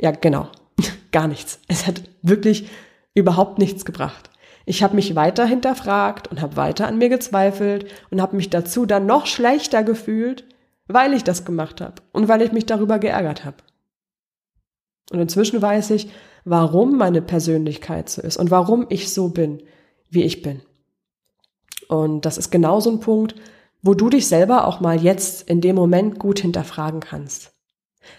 Ja, 0.00 0.10
genau. 0.10 0.48
Gar 1.12 1.28
nichts. 1.28 1.60
Es 1.68 1.86
hat 1.86 2.02
wirklich 2.22 2.68
überhaupt 3.14 3.58
nichts 3.58 3.84
gebracht. 3.84 4.30
Ich 4.64 4.82
habe 4.82 4.94
mich 4.94 5.16
weiter 5.16 5.44
hinterfragt 5.44 6.28
und 6.28 6.40
habe 6.40 6.56
weiter 6.56 6.86
an 6.86 6.98
mir 6.98 7.08
gezweifelt 7.08 7.86
und 8.10 8.20
habe 8.20 8.36
mich 8.36 8.50
dazu 8.50 8.86
dann 8.86 9.06
noch 9.06 9.26
schlechter 9.26 9.82
gefühlt, 9.82 10.44
weil 10.86 11.14
ich 11.14 11.24
das 11.24 11.44
gemacht 11.44 11.80
habe 11.80 12.02
und 12.12 12.28
weil 12.28 12.42
ich 12.42 12.52
mich 12.52 12.66
darüber 12.66 12.98
geärgert 12.98 13.44
habe. 13.44 13.56
Und 15.10 15.20
inzwischen 15.20 15.60
weiß 15.60 15.90
ich, 15.90 16.10
warum 16.44 16.96
meine 16.96 17.22
Persönlichkeit 17.22 18.08
so 18.08 18.22
ist 18.22 18.36
und 18.36 18.50
warum 18.50 18.86
ich 18.88 19.12
so 19.12 19.28
bin, 19.28 19.62
wie 20.10 20.22
ich 20.22 20.42
bin. 20.42 20.62
Und 21.88 22.24
das 22.24 22.38
ist 22.38 22.50
genau 22.50 22.80
so 22.80 22.90
ein 22.90 23.00
Punkt, 23.00 23.34
wo 23.82 23.94
du 23.94 24.08
dich 24.08 24.28
selber 24.28 24.66
auch 24.66 24.80
mal 24.80 25.02
jetzt 25.02 25.48
in 25.48 25.60
dem 25.60 25.76
Moment 25.76 26.18
gut 26.18 26.40
hinterfragen 26.40 27.00
kannst. 27.00 27.52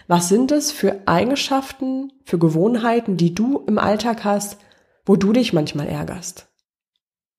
Was 0.06 0.28
sind 0.28 0.52
es 0.52 0.72
für 0.72 1.02
Eigenschaften, 1.06 2.12
für 2.24 2.38
Gewohnheiten, 2.38 3.16
die 3.16 3.34
du 3.34 3.62
im 3.66 3.78
Alltag 3.78 4.24
hast, 4.24 4.58
wo 5.04 5.16
du 5.16 5.32
dich 5.32 5.52
manchmal 5.52 5.88
ärgerst? 5.88 6.46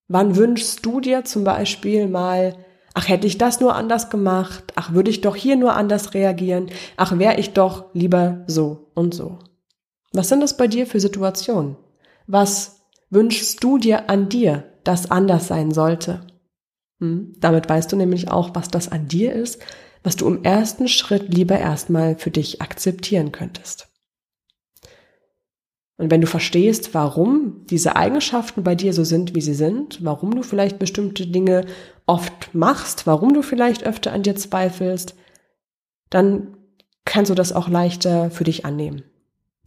Wann 0.07 0.35
wünschst 0.35 0.85
du 0.85 0.99
dir 0.99 1.25
zum 1.25 1.43
Beispiel 1.43 2.07
mal, 2.07 2.55
ach 2.93 3.07
hätte 3.07 3.25
ich 3.25 3.37
das 3.37 3.59
nur 3.59 3.75
anders 3.75 4.09
gemacht, 4.09 4.73
ach 4.75 4.93
würde 4.93 5.09
ich 5.09 5.21
doch 5.21 5.35
hier 5.35 5.55
nur 5.55 5.75
anders 5.75 6.13
reagieren, 6.13 6.69
ach 6.97 7.17
wäre 7.17 7.39
ich 7.39 7.53
doch 7.53 7.85
lieber 7.93 8.43
so 8.45 8.91
und 8.93 9.15
so. 9.15 9.39
Was 10.15 10.29
sind 10.29 10.39
das 10.39 10.55
bei 10.55 10.67
dir 10.67 10.87
für 10.87 11.01
Situationen? 11.01 11.75
Was 12.25 12.87
wünschst 13.09 13.61
du 13.61 13.77
dir 13.77 14.09
an 14.09 14.29
dir, 14.29 14.63
das 14.85 15.11
anders 15.11 15.47
sein 15.47 15.71
sollte? 15.71 16.25
Hm? 17.01 17.33
Damit 17.39 17.67
weißt 17.67 17.91
du 17.91 17.97
nämlich 17.97 18.31
auch, 18.31 18.51
was 18.53 18.69
das 18.69 18.89
an 18.89 19.09
dir 19.09 19.33
ist, 19.33 19.61
was 20.03 20.15
du 20.15 20.27
im 20.27 20.43
ersten 20.43 20.87
Schritt 20.87 21.33
lieber 21.33 21.59
erstmal 21.59 22.15
für 22.15 22.31
dich 22.31 22.61
akzeptieren 22.61 23.33
könntest. 23.33 23.89
Und 25.97 26.11
wenn 26.11 26.21
du 26.21 26.27
verstehst, 26.27 26.93
warum 26.93 27.65
diese 27.65 27.97
Eigenschaften 27.97 28.63
bei 28.63 28.75
dir 28.75 28.93
so 28.93 29.03
sind, 29.03 29.35
wie 29.35 29.41
sie 29.41 29.53
sind, 29.53 30.03
warum 30.03 30.33
du 30.35 30.43
vielleicht 30.43 30.79
bestimmte 30.79 31.27
Dinge 31.27 31.65
oft 32.05 32.53
machst, 32.53 33.05
warum 33.05 33.33
du 33.33 33.41
vielleicht 33.41 33.85
öfter 33.85 34.13
an 34.13 34.23
dir 34.23 34.35
zweifelst, 34.35 35.15
dann 36.09 36.55
kannst 37.03 37.31
du 37.31 37.35
das 37.35 37.51
auch 37.51 37.67
leichter 37.67 38.29
für 38.29 38.45
dich 38.45 38.65
annehmen. 38.65 39.03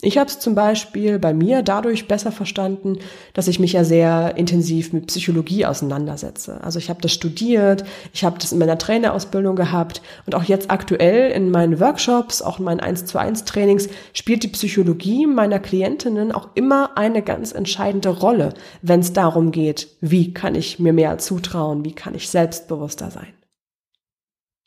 Ich 0.01 0.17
habe 0.17 0.31
es 0.31 0.39
zum 0.39 0.55
Beispiel 0.55 1.19
bei 1.19 1.35
mir 1.35 1.63
dadurch 1.63 2.07
besser 2.07 2.31
verstanden, 2.31 2.99
dass 3.35 3.49
ich 3.49 3.59
mich 3.59 3.73
ja 3.73 3.83
sehr 3.83 4.37
intensiv 4.37 4.93
mit 4.93 5.09
Psychologie 5.09 5.67
auseinandersetze. 5.67 6.63
Also 6.63 6.79
ich 6.79 6.89
habe 6.89 7.01
das 7.03 7.11
studiert, 7.13 7.85
ich 8.13 8.23
habe 8.23 8.39
das 8.39 8.53
in 8.53 8.61
meiner 8.61 8.79
Trainerausbildung 8.79 9.57
gehabt 9.57 10.01
und 10.25 10.37
auch 10.37 10.45
jetzt 10.45 10.71
aktuell 10.71 11.33
in 11.33 11.51
meinen 11.51 11.81
Workshops, 11.81 12.43
auch 12.43 12.61
in 12.61 12.67
meinen 12.67 12.79
1 12.79 13.07
zu 13.07 13.19
1 13.19 13.45
Trainings 13.45 13.89
spielt 14.13 14.45
die 14.45 14.49
Psychologie 14.49 15.27
meiner 15.27 15.59
Klientinnen 15.59 16.31
auch 16.31 16.51
immer 16.55 16.97
eine 16.97 17.23
ganz 17.23 17.51
entscheidende 17.51 18.11
Rolle, 18.11 18.55
wenn 18.83 19.01
es 19.01 19.13
darum 19.13 19.51
geht, 19.51 19.89
wie 20.01 20.33
kann 20.33 20.55
ich 20.55 20.79
mir 20.79 20.93
mehr 20.93 21.19
zutrauen, 21.19 21.85
wie 21.85 21.93
kann 21.93 22.15
ich 22.15 22.29
selbstbewusster 22.29 23.11
sein. 23.11 23.35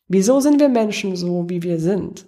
Wieso 0.09 0.41
sind 0.41 0.59
wir 0.59 0.67
Menschen 0.67 1.15
so, 1.15 1.49
wie 1.49 1.63
wir 1.63 1.79
sind? 1.79 2.25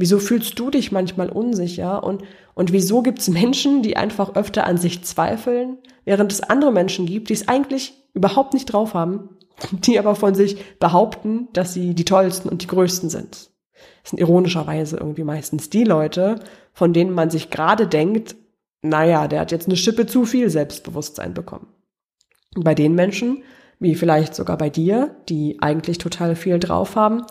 Wieso 0.00 0.18
fühlst 0.18 0.58
du 0.58 0.70
dich 0.70 0.92
manchmal 0.92 1.28
unsicher? 1.28 2.02
Und, 2.02 2.22
und 2.54 2.72
wieso 2.72 3.02
gibt 3.02 3.18
es 3.18 3.28
Menschen, 3.28 3.82
die 3.82 3.98
einfach 3.98 4.34
öfter 4.34 4.64
an 4.66 4.78
sich 4.78 5.04
zweifeln, 5.04 5.76
während 6.06 6.32
es 6.32 6.40
andere 6.40 6.72
Menschen 6.72 7.04
gibt, 7.04 7.28
die 7.28 7.34
es 7.34 7.48
eigentlich 7.48 7.92
überhaupt 8.14 8.54
nicht 8.54 8.64
drauf 8.64 8.94
haben, 8.94 9.36
die 9.72 9.98
aber 9.98 10.14
von 10.14 10.34
sich 10.34 10.78
behaupten, 10.78 11.48
dass 11.52 11.74
sie 11.74 11.92
die 11.94 12.06
tollsten 12.06 12.48
und 12.48 12.62
die 12.62 12.66
größten 12.66 13.10
sind? 13.10 13.50
Das 14.02 14.10
sind 14.10 14.20
ironischerweise 14.20 14.96
irgendwie 14.96 15.24
meistens 15.24 15.68
die 15.68 15.84
Leute, 15.84 16.36
von 16.72 16.94
denen 16.94 17.12
man 17.12 17.28
sich 17.28 17.50
gerade 17.50 17.86
denkt, 17.86 18.36
naja, 18.80 19.28
der 19.28 19.40
hat 19.40 19.52
jetzt 19.52 19.66
eine 19.66 19.76
Schippe 19.76 20.06
zu 20.06 20.24
viel 20.24 20.48
Selbstbewusstsein 20.48 21.34
bekommen. 21.34 21.66
Und 22.56 22.64
bei 22.64 22.74
den 22.74 22.94
Menschen, 22.94 23.42
wie 23.78 23.94
vielleicht 23.94 24.34
sogar 24.34 24.56
bei 24.56 24.70
dir, 24.70 25.14
die 25.28 25.60
eigentlich 25.60 25.98
total 25.98 26.36
viel 26.36 26.58
drauf 26.58 26.96
haben, 26.96 27.26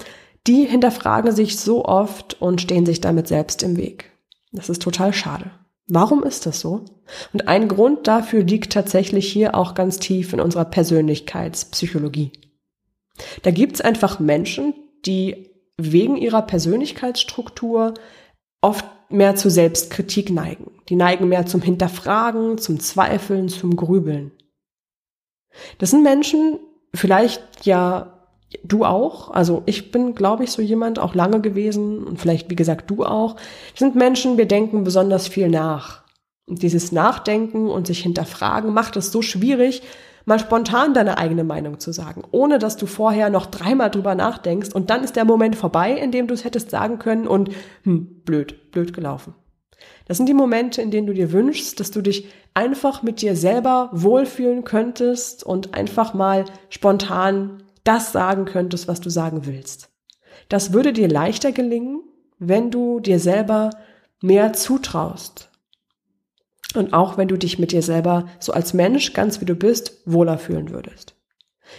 die 0.47 0.65
hinterfragen 0.65 1.31
sich 1.31 1.59
so 1.59 1.85
oft 1.85 2.41
und 2.41 2.61
stehen 2.61 2.85
sich 2.85 3.01
damit 3.01 3.27
selbst 3.27 3.63
im 3.63 3.77
Weg. 3.77 4.11
Das 4.51 4.69
ist 4.69 4.81
total 4.81 5.13
schade. 5.13 5.51
Warum 5.87 6.23
ist 6.23 6.45
das 6.45 6.59
so? 6.59 6.85
Und 7.33 7.47
ein 7.47 7.67
Grund 7.67 8.07
dafür 8.07 8.43
liegt 8.43 8.71
tatsächlich 8.73 9.31
hier 9.31 9.55
auch 9.55 9.73
ganz 9.73 9.97
tief 9.97 10.33
in 10.33 10.39
unserer 10.39 10.65
Persönlichkeitspsychologie. 10.65 12.31
Da 13.41 13.51
gibt's 13.51 13.81
einfach 13.81 14.19
Menschen, 14.19 14.73
die 15.05 15.49
wegen 15.77 16.15
ihrer 16.15 16.43
Persönlichkeitsstruktur 16.43 17.95
oft 18.61 18.85
mehr 19.09 19.35
zu 19.35 19.49
Selbstkritik 19.49 20.29
neigen. 20.29 20.71
Die 20.89 20.95
neigen 20.95 21.27
mehr 21.27 21.45
zum 21.45 21.61
Hinterfragen, 21.61 22.57
zum 22.57 22.79
Zweifeln, 22.79 23.49
zum 23.49 23.75
Grübeln. 23.75 24.31
Das 25.79 25.89
sind 25.89 26.03
Menschen, 26.03 26.59
vielleicht 26.93 27.65
ja 27.65 28.18
du 28.63 28.85
auch. 28.85 29.31
Also 29.31 29.63
ich 29.65 29.91
bin, 29.91 30.15
glaube 30.15 30.43
ich, 30.43 30.51
so 30.51 30.61
jemand 30.61 30.99
auch 30.99 31.15
lange 31.15 31.41
gewesen 31.41 32.03
und 32.03 32.19
vielleicht, 32.19 32.49
wie 32.49 32.55
gesagt, 32.55 32.89
du 32.89 33.05
auch. 33.05 33.35
Wir 33.35 33.77
sind 33.77 33.95
Menschen, 33.95 34.37
wir 34.37 34.47
denken 34.47 34.83
besonders 34.83 35.27
viel 35.27 35.49
nach. 35.49 36.03
Und 36.47 36.63
dieses 36.63 36.91
Nachdenken 36.91 37.69
und 37.69 37.87
sich 37.87 37.99
hinterfragen 37.99 38.73
macht 38.73 38.97
es 38.97 39.11
so 39.11 39.21
schwierig, 39.21 39.83
mal 40.25 40.39
spontan 40.39 40.93
deine 40.93 41.17
eigene 41.17 41.43
Meinung 41.43 41.79
zu 41.79 41.91
sagen, 41.91 42.23
ohne 42.31 42.59
dass 42.59 42.75
du 42.77 42.85
vorher 42.85 43.29
noch 43.29 43.45
dreimal 43.45 43.89
drüber 43.89 44.15
nachdenkst 44.15 44.73
und 44.73 44.89
dann 44.89 45.03
ist 45.03 45.15
der 45.15 45.25
Moment 45.25 45.55
vorbei, 45.55 45.93
in 45.93 46.11
dem 46.11 46.27
du 46.27 46.33
es 46.33 46.43
hättest 46.43 46.71
sagen 46.71 46.99
können 46.99 47.27
und 47.27 47.49
hm, 47.83 48.21
blöd, 48.25 48.71
blöd 48.71 48.93
gelaufen. 48.93 49.33
Das 50.07 50.17
sind 50.17 50.27
die 50.27 50.33
Momente, 50.33 50.81
in 50.81 50.91
denen 50.91 51.07
du 51.07 51.13
dir 51.13 51.31
wünschst, 51.31 51.79
dass 51.79 51.91
du 51.91 52.01
dich 52.01 52.27
einfach 52.53 53.03
mit 53.03 53.21
dir 53.21 53.35
selber 53.35 53.89
wohlfühlen 53.91 54.63
könntest 54.63 55.43
und 55.43 55.73
einfach 55.73 56.13
mal 56.13 56.45
spontan 56.69 57.63
das 57.83 58.11
sagen 58.11 58.45
könntest, 58.45 58.87
was 58.87 59.01
du 59.01 59.09
sagen 59.09 59.45
willst. 59.45 59.89
Das 60.47 60.73
würde 60.73 60.93
dir 60.93 61.07
leichter 61.07 61.51
gelingen, 61.51 62.01
wenn 62.37 62.71
du 62.71 62.99
dir 62.99 63.19
selber 63.19 63.69
mehr 64.21 64.53
zutraust. 64.53 65.49
Und 66.75 66.93
auch 66.93 67.17
wenn 67.17 67.27
du 67.27 67.37
dich 67.37 67.57
mit 67.59 67.71
dir 67.71 67.81
selber 67.81 68.27
so 68.39 68.53
als 68.53 68.73
Mensch, 68.73 69.13
ganz 69.13 69.41
wie 69.41 69.45
du 69.45 69.55
bist, 69.55 70.01
wohler 70.05 70.37
fühlen 70.37 70.69
würdest. 70.69 71.15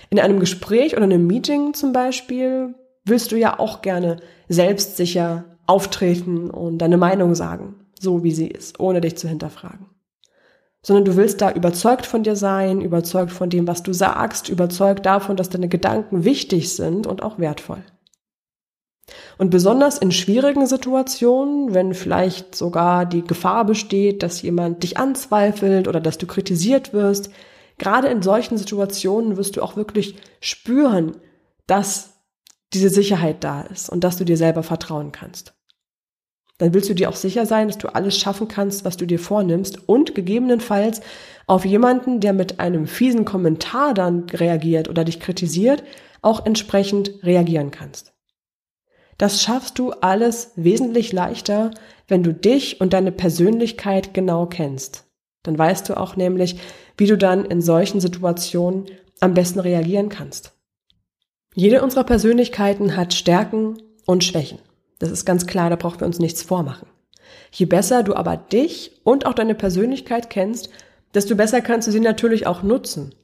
In 0.08 0.20
einem 0.20 0.40
Gespräch 0.40 0.94
oder 0.94 1.04
einem 1.04 1.26
Meeting 1.26 1.74
zum 1.74 1.92
Beispiel 1.92 2.74
willst 3.04 3.32
du 3.32 3.36
ja 3.36 3.58
auch 3.58 3.82
gerne 3.82 4.16
selbstsicher 4.48 5.44
auftreten 5.66 6.50
und 6.50 6.78
deine 6.78 6.96
Meinung 6.96 7.34
sagen, 7.34 7.86
so 7.98 8.24
wie 8.24 8.32
sie 8.32 8.48
ist, 8.48 8.80
ohne 8.80 9.00
dich 9.00 9.16
zu 9.16 9.28
hinterfragen 9.28 9.86
sondern 10.82 11.04
du 11.04 11.16
willst 11.16 11.40
da 11.40 11.52
überzeugt 11.52 12.06
von 12.06 12.22
dir 12.22 12.36
sein, 12.36 12.80
überzeugt 12.80 13.32
von 13.32 13.50
dem, 13.50 13.66
was 13.66 13.82
du 13.82 13.92
sagst, 13.92 14.48
überzeugt 14.48 15.04
davon, 15.04 15.36
dass 15.36 15.50
deine 15.50 15.68
Gedanken 15.68 16.24
wichtig 16.24 16.74
sind 16.74 17.06
und 17.06 17.22
auch 17.22 17.38
wertvoll. 17.38 17.82
Und 19.38 19.50
besonders 19.50 19.98
in 19.98 20.12
schwierigen 20.12 20.66
Situationen, 20.66 21.74
wenn 21.74 21.94
vielleicht 21.94 22.54
sogar 22.54 23.06
die 23.06 23.22
Gefahr 23.22 23.64
besteht, 23.64 24.22
dass 24.22 24.42
jemand 24.42 24.82
dich 24.82 24.98
anzweifelt 24.98 25.88
oder 25.88 26.00
dass 26.00 26.16
du 26.16 26.26
kritisiert 26.26 26.92
wirst, 26.92 27.30
gerade 27.76 28.08
in 28.08 28.22
solchen 28.22 28.56
Situationen 28.56 29.36
wirst 29.36 29.56
du 29.56 29.62
auch 29.62 29.76
wirklich 29.76 30.16
spüren, 30.40 31.16
dass 31.66 32.20
diese 32.72 32.88
Sicherheit 32.88 33.42
da 33.42 33.62
ist 33.62 33.90
und 33.90 34.04
dass 34.04 34.16
du 34.16 34.24
dir 34.24 34.36
selber 34.36 34.62
vertrauen 34.62 35.10
kannst 35.12 35.54
dann 36.60 36.74
willst 36.74 36.90
du 36.90 36.94
dir 36.94 37.08
auch 37.08 37.16
sicher 37.16 37.46
sein, 37.46 37.68
dass 37.68 37.78
du 37.78 37.88
alles 37.88 38.18
schaffen 38.18 38.46
kannst, 38.46 38.84
was 38.84 38.98
du 38.98 39.06
dir 39.06 39.18
vornimmst 39.18 39.88
und 39.88 40.14
gegebenenfalls 40.14 41.00
auf 41.46 41.64
jemanden, 41.64 42.20
der 42.20 42.34
mit 42.34 42.60
einem 42.60 42.86
fiesen 42.86 43.24
Kommentar 43.24 43.94
dann 43.94 44.28
reagiert 44.28 44.90
oder 44.90 45.04
dich 45.04 45.20
kritisiert, 45.20 45.82
auch 46.20 46.44
entsprechend 46.44 47.12
reagieren 47.22 47.70
kannst. 47.70 48.12
Das 49.16 49.42
schaffst 49.42 49.78
du 49.78 49.92
alles 49.92 50.52
wesentlich 50.54 51.12
leichter, 51.12 51.70
wenn 52.08 52.22
du 52.22 52.34
dich 52.34 52.82
und 52.82 52.92
deine 52.92 53.10
Persönlichkeit 53.10 54.12
genau 54.12 54.44
kennst. 54.44 55.06
Dann 55.42 55.58
weißt 55.58 55.88
du 55.88 55.96
auch 55.96 56.14
nämlich, 56.14 56.58
wie 56.98 57.06
du 57.06 57.16
dann 57.16 57.46
in 57.46 57.62
solchen 57.62 58.02
Situationen 58.02 58.84
am 59.20 59.32
besten 59.32 59.60
reagieren 59.60 60.10
kannst. 60.10 60.52
Jede 61.54 61.82
unserer 61.82 62.04
Persönlichkeiten 62.04 62.96
hat 62.96 63.14
Stärken 63.14 63.78
und 64.04 64.24
Schwächen. 64.24 64.58
Das 65.00 65.10
ist 65.10 65.24
ganz 65.24 65.46
klar, 65.46 65.70
da 65.70 65.76
brauchen 65.76 66.00
wir 66.00 66.06
uns 66.06 66.20
nichts 66.20 66.42
vormachen. 66.42 66.86
Je 67.50 67.66
besser 67.66 68.04
du 68.04 68.14
aber 68.14 68.36
dich 68.36 69.00
und 69.02 69.26
auch 69.26 69.34
deine 69.34 69.56
Persönlichkeit 69.56 70.30
kennst, 70.30 70.70
desto 71.14 71.34
besser 71.34 71.60
kannst 71.60 71.88
du 71.88 71.92
sie 71.92 72.00
natürlich 72.00 72.46
auch 72.46 72.62
nutzen. 72.62 73.14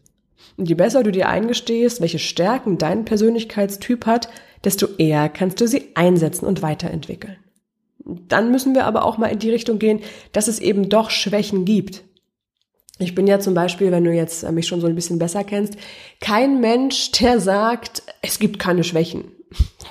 Und 0.56 0.68
je 0.68 0.74
besser 0.74 1.02
du 1.02 1.12
dir 1.12 1.28
eingestehst, 1.28 2.00
welche 2.00 2.18
Stärken 2.18 2.78
dein 2.78 3.04
Persönlichkeitstyp 3.04 4.06
hat, 4.06 4.28
desto 4.64 4.86
eher 4.98 5.28
kannst 5.28 5.60
du 5.60 5.68
sie 5.68 5.90
einsetzen 5.94 6.46
und 6.46 6.62
weiterentwickeln. 6.62 7.36
Dann 7.98 8.50
müssen 8.50 8.74
wir 8.74 8.86
aber 8.86 9.04
auch 9.04 9.18
mal 9.18 9.26
in 9.26 9.38
die 9.38 9.50
Richtung 9.50 9.78
gehen, 9.78 10.00
dass 10.32 10.48
es 10.48 10.60
eben 10.60 10.88
doch 10.88 11.10
Schwächen 11.10 11.64
gibt. 11.64 12.04
Ich 12.98 13.14
bin 13.14 13.26
ja 13.26 13.38
zum 13.38 13.52
Beispiel, 13.52 13.92
wenn 13.92 14.04
du 14.04 14.12
jetzt 14.12 14.50
mich 14.52 14.66
schon 14.66 14.80
so 14.80 14.86
ein 14.86 14.94
bisschen 14.94 15.18
besser 15.18 15.44
kennst, 15.44 15.76
kein 16.20 16.60
Mensch, 16.60 17.12
der 17.12 17.40
sagt, 17.40 18.02
es 18.22 18.38
gibt 18.38 18.58
keine 18.58 18.84
Schwächen. 18.84 19.35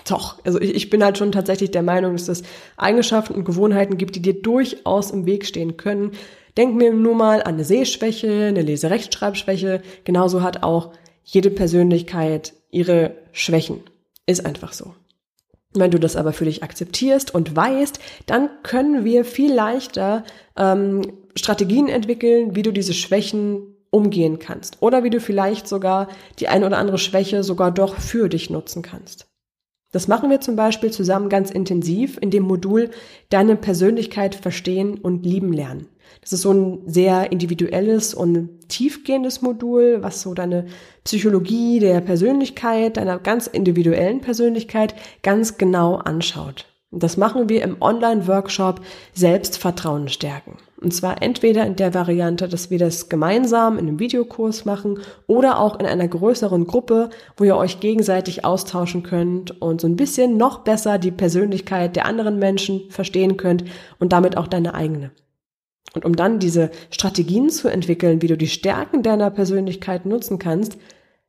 Doch, 0.08 0.38
also 0.44 0.60
ich, 0.62 0.76
ich 0.76 0.90
bin 0.90 1.04
halt 1.04 1.18
schon 1.18 1.32
tatsächlich 1.32 1.72
der 1.72 1.84
Meinung, 1.84 2.14
dass 2.14 2.28
es 2.28 2.44
Eigenschaften 2.78 3.34
und 3.34 3.46
Gewohnheiten 3.46 3.98
gibt, 3.98 4.16
die 4.16 4.22
dir 4.22 4.42
durchaus 4.42 5.12
im 5.12 5.26
Weg 5.26 5.46
stehen 5.46 5.78
können. 5.78 6.12
Denk 6.58 6.76
mir 6.76 6.94
nur 6.94 7.16
mal 7.16 7.42
an 7.42 7.56
eine 7.56 7.66
Sehschwäche, 7.66 8.46
eine 8.48 8.62
Leserechtschreibschwäche. 8.62 9.82
Genauso 10.04 10.42
hat 10.42 10.64
auch 10.64 10.92
jede 11.24 11.50
Persönlichkeit 11.50 12.54
ihre 12.72 13.16
Schwächen. 13.32 13.82
Ist 14.26 14.46
einfach 14.46 14.74
so. 14.74 14.94
Wenn 15.74 15.92
du 15.92 16.00
das 16.00 16.16
aber 16.16 16.32
für 16.32 16.46
dich 16.46 16.64
akzeptierst 16.64 17.36
und 17.36 17.56
weißt, 17.56 18.00
dann 18.28 18.50
können 18.64 19.04
wir 19.04 19.26
viel 19.26 19.54
leichter 19.54 20.24
ähm, 20.56 21.02
Strategien 21.36 21.90
entwickeln, 21.90 22.56
wie 22.56 22.62
du 22.62 22.72
diese 22.72 22.94
Schwächen 22.94 23.76
umgehen 23.90 24.40
kannst. 24.40 24.82
Oder 24.82 25.04
wie 25.04 25.10
du 25.10 25.20
vielleicht 25.20 25.68
sogar 25.68 26.08
die 26.40 26.48
eine 26.48 26.66
oder 26.66 26.78
andere 26.78 26.98
Schwäche 26.98 27.44
sogar 27.44 27.72
doch 27.72 27.96
für 27.96 28.30
dich 28.30 28.50
nutzen 28.50 28.82
kannst. 28.82 29.28
Das 29.96 30.10
machen 30.10 30.30
wir 30.30 30.42
zum 30.42 30.58
Beispiel 30.58 30.92
zusammen 30.92 31.30
ganz 31.30 31.52
intensiv 31.52 32.18
in 32.20 32.30
dem 32.30 32.44
Modul 32.44 32.90
Deine 33.30 33.56
Persönlichkeit 33.56 34.36
verstehen 34.36 34.98
und 34.98 35.26
lieben 35.26 35.54
lernen. 35.54 35.88
Das 36.20 36.34
ist 36.34 36.42
so 36.42 36.52
ein 36.52 36.82
sehr 36.86 37.32
individuelles 37.32 38.14
und 38.14 38.68
tiefgehendes 38.68 39.42
Modul, 39.42 40.00
was 40.02 40.22
so 40.22 40.34
deine 40.34 40.66
Psychologie 41.06 41.80
der 41.80 42.02
Persönlichkeit, 42.02 42.98
deiner 42.98 43.20
ganz 43.20 43.48
individuellen 43.48 44.20
Persönlichkeit 44.20 44.96
ganz 45.24 45.58
genau 45.58 45.96
anschaut. 45.96 46.66
Und 46.92 47.02
das 47.02 47.16
machen 47.16 47.48
wir 47.48 47.64
im 47.64 47.82
Online-Workshop 47.82 48.82
Selbstvertrauen 49.14 50.10
stärken. 50.10 50.58
Und 50.86 50.92
zwar 50.92 51.24
entweder 51.24 51.66
in 51.66 51.76
der 51.76 51.96
Variante, 51.96 52.48
dass 52.48 52.70
wir 52.70 52.78
das 52.78 53.10
gemeinsam 53.10 53.80
in 53.80 53.88
einem 53.88 54.00
Videokurs 54.00 54.66
machen 54.66 55.00
oder 55.26 55.60
auch 55.60 55.80
in 55.80 55.88
einer 55.88 56.08
größeren 56.08 56.68
Gruppe, 56.68 57.10
wo 57.38 57.44
ihr 57.44 57.58
euch 57.58 57.80
gegenseitig 57.80 58.46
austauschen 58.46 59.02
könnt 59.02 59.60
und 59.64 59.82
so 59.82 59.88
ein 59.88 59.96
bisschen 59.96 60.38
noch 60.38 60.60
besser 60.60 61.00
die 61.00 61.10
Persönlichkeit 61.10 61.96
der 61.96 62.06
anderen 62.06 62.38
Menschen 62.38 62.84
verstehen 62.92 63.36
könnt 63.36 63.64
und 63.98 64.14
damit 64.14 64.38
auch 64.38 64.46
deine 64.46 64.76
eigene. 64.76 65.10
Und 65.96 66.06
um 66.06 66.16
dann 66.16 66.38
diese 66.38 66.70
Strategien 66.92 67.50
zu 67.50 67.68
entwickeln, 67.68 68.22
wie 68.22 68.28
du 68.28 68.38
die 68.38 68.46
Stärken 68.46 69.02
deiner 69.02 69.32
Persönlichkeit 69.32 70.06
nutzen 70.06 70.38
kannst, 70.38 70.78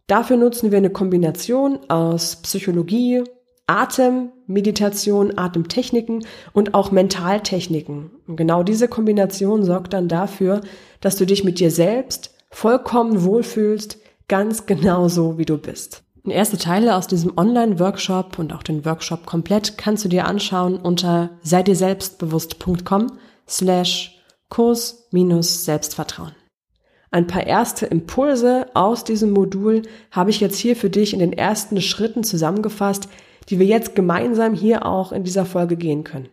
dafür 0.06 0.36
nutzen 0.36 0.70
wir 0.70 0.76
eine 0.76 0.90
Kombination 0.90 1.78
aus 1.88 2.42
Psychologie, 2.42 3.24
Atem, 3.66 4.30
Meditation, 4.46 5.36
Atemtechniken 5.36 6.24
und 6.52 6.74
auch 6.74 6.92
Mentaltechniken. 6.92 8.10
Und 8.26 8.36
genau 8.36 8.62
diese 8.62 8.88
Kombination 8.88 9.64
sorgt 9.64 9.92
dann 9.92 10.08
dafür, 10.08 10.60
dass 11.00 11.16
du 11.16 11.26
dich 11.26 11.42
mit 11.42 11.58
dir 11.58 11.70
selbst 11.70 12.34
vollkommen 12.50 13.24
wohlfühlst, 13.24 13.98
ganz 14.28 14.66
genauso 14.66 15.38
wie 15.38 15.44
du 15.44 15.58
bist. 15.58 16.02
Und 16.22 16.32
erste 16.32 16.58
Teile 16.58 16.96
aus 16.96 17.06
diesem 17.06 17.32
Online-Workshop 17.36 18.38
und 18.38 18.52
auch 18.52 18.64
den 18.64 18.84
Workshop 18.84 19.26
komplett 19.26 19.78
kannst 19.78 20.04
du 20.04 20.08
dir 20.08 20.26
anschauen 20.26 20.76
unter 20.76 21.30
sei 21.42 21.62
dir 21.62 21.76
selbstbewusst.com 21.76 23.12
slash 23.48 24.20
Kurs 24.48 25.08
minus 25.12 25.64
Selbstvertrauen. 25.64 26.34
Ein 27.10 27.26
paar 27.26 27.46
erste 27.46 27.86
Impulse 27.86 28.66
aus 28.74 29.04
diesem 29.04 29.30
Modul 29.30 29.82
habe 30.10 30.30
ich 30.30 30.40
jetzt 30.40 30.58
hier 30.58 30.76
für 30.76 30.90
dich 30.90 31.12
in 31.12 31.20
den 31.20 31.32
ersten 31.32 31.80
Schritten 31.80 32.24
zusammengefasst, 32.24 33.08
die 33.48 33.58
wir 33.58 33.66
jetzt 33.66 33.94
gemeinsam 33.94 34.54
hier 34.54 34.86
auch 34.86 35.12
in 35.12 35.24
dieser 35.24 35.46
Folge 35.46 35.76
gehen 35.76 36.04
können. 36.04 36.28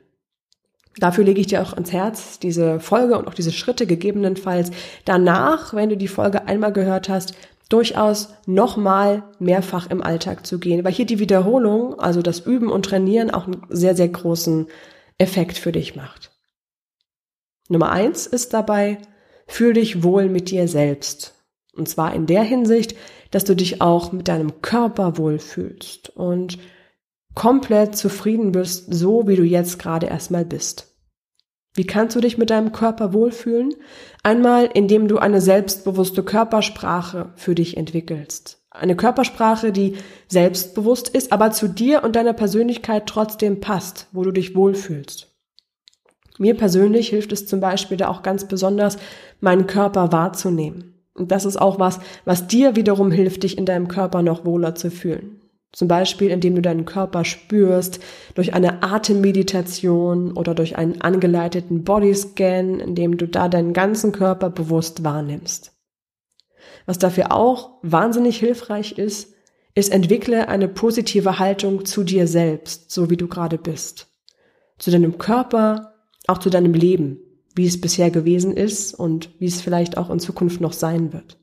Dafür 0.98 1.24
lege 1.24 1.42
ich 1.42 1.48
dir 1.48 1.62
auch 1.62 1.74
ans 1.74 1.92
Herz, 1.92 2.40
diese 2.40 2.80
Folge 2.80 3.18
und 3.18 3.28
auch 3.28 3.34
diese 3.34 3.52
Schritte 3.52 3.88
gegebenenfalls 3.88 4.72
danach, 5.06 5.74
wenn 5.74 5.90
du 5.90 5.98
die 5.98 6.08
Folge 6.08 6.48
einmal 6.48 6.72
gehört 6.72 7.10
hast, 7.10 7.34
durchaus 7.70 8.30
nochmal 8.46 9.24
mehrfach 9.40 9.90
im 9.90 10.04
Alltag 10.04 10.46
zu 10.46 10.60
gehen, 10.60 10.84
weil 10.84 10.92
hier 10.92 11.08
die 11.08 11.20
Wiederholung, 11.20 12.00
also 12.00 12.22
das 12.22 12.42
Üben 12.42 12.70
und 12.70 12.86
Trainieren 12.86 13.32
auch 13.32 13.48
einen 13.48 13.64
sehr, 13.70 13.96
sehr 13.96 14.10
großen 14.10 14.68
Effekt 15.18 15.58
für 15.58 15.72
dich 15.72 15.96
macht. 15.96 16.32
Nummer 17.70 17.92
eins 17.92 18.28
ist 18.28 18.54
dabei, 18.54 19.00
fühl 19.48 19.74
dich 19.74 20.04
wohl 20.04 20.30
mit 20.30 20.52
dir 20.52 20.68
selbst. 20.68 21.34
Und 21.76 21.90
zwar 21.90 22.14
in 22.14 22.28
der 22.28 22.44
Hinsicht, 22.44 22.96
dass 23.32 23.46
du 23.46 23.56
dich 23.56 23.82
auch 23.82 24.12
mit 24.12 24.28
deinem 24.28 24.62
Körper 24.62 25.18
wohlfühlst 25.18 26.10
und 26.16 26.60
komplett 27.36 27.96
zufrieden 27.96 28.52
bist, 28.52 28.94
so 28.94 29.28
wie 29.28 29.36
du 29.36 29.44
jetzt 29.44 29.80
gerade 29.80 30.08
erstmal 30.08 30.46
bist. 30.46 30.94
Wie 31.76 31.88
kannst 31.88 32.16
du 32.16 32.22
dich 32.22 32.38
mit 32.38 32.52
deinem 32.52 32.72
Körper 32.72 33.14
wohlfühlen? 33.14 33.74
Einmal, 34.22 34.70
indem 34.74 35.08
du 35.08 35.18
eine 35.18 35.42
selbstbewusste 35.42 36.22
Körpersprache 36.24 37.34
für 37.36 37.56
dich 37.56 37.78
entwickelst. 37.78 38.64
Eine 38.70 38.96
Körpersprache, 38.96 39.72
die 39.72 39.98
selbstbewusst 40.28 41.10
ist, 41.10 41.32
aber 41.32 41.52
zu 41.52 41.68
dir 41.68 42.04
und 42.04 42.16
deiner 42.16 42.34
Persönlichkeit 42.34 43.08
trotzdem 43.08 43.60
passt, 43.60 44.08
wo 44.12 44.24
du 44.24 44.32
dich 44.32 44.56
wohlfühlst. 44.56 45.32
Mir 46.40 46.56
persönlich 46.56 47.10
hilft 47.10 47.32
es 47.32 47.46
zum 47.46 47.60
Beispiel 47.60 47.98
da 47.98 48.08
auch 48.08 48.24
ganz 48.24 48.48
besonders, 48.48 48.98
meinen 49.40 49.68
Körper 49.68 50.12
wahrzunehmen. 50.12 50.96
Und 51.14 51.32
das 51.32 51.46
ist 51.46 51.58
auch 51.58 51.80
was, 51.80 52.00
was 52.26 52.48
dir 52.48 52.76
wiederum 52.76 53.12
hilft, 53.12 53.44
dich 53.44 53.58
in 53.58 53.66
deinem 53.66 53.88
Körper 53.88 54.24
noch 54.24 54.46
wohler 54.46 54.74
zu 54.74 54.90
fühlen. 54.90 55.43
Zum 55.74 55.88
Beispiel, 55.88 56.30
indem 56.30 56.56
du 56.56 56.62
deinen 56.62 56.86
Körper 56.86 57.26
spürst, 57.26 58.00
durch 58.36 58.54
eine 58.54 58.84
Atemmeditation 58.84 60.32
oder 60.34 60.54
durch 60.54 60.78
einen 60.78 61.02
angeleiteten 61.02 61.84
Bodyscan, 61.84 62.80
indem 62.80 63.18
du 63.18 63.28
da 63.28 63.50
deinen 63.50 63.74
ganzen 63.74 64.12
Körper 64.12 64.52
bewusst 64.52 65.04
wahrnimmst. 65.04 65.72
Was 66.86 67.00
dafür 67.00 67.32
auch 67.32 67.80
wahnsinnig 67.82 68.38
hilfreich 68.38 69.00
ist, 69.00 69.34
ist 69.74 69.92
entwickle 69.92 70.48
eine 70.48 70.68
positive 70.68 71.40
Haltung 71.40 71.86
zu 71.86 72.04
dir 72.04 72.28
selbst, 72.28 72.92
so 72.92 73.10
wie 73.10 73.18
du 73.18 73.28
gerade 73.28 73.58
bist. 73.58 74.08
Zu 74.78 74.92
deinem 74.92 75.18
Körper, 75.18 75.96
auch 76.28 76.38
zu 76.38 76.52
deinem 76.52 76.76
Leben, 76.76 77.20
wie 77.56 77.66
es 77.66 77.82
bisher 77.82 78.12
gewesen 78.12 78.56
ist 78.56 78.94
und 78.94 79.32
wie 79.40 79.48
es 79.48 79.62
vielleicht 79.62 79.98
auch 79.98 80.12
in 80.12 80.20
Zukunft 80.20 80.62
noch 80.62 80.74
sein 80.74 81.14
wird. 81.14 81.40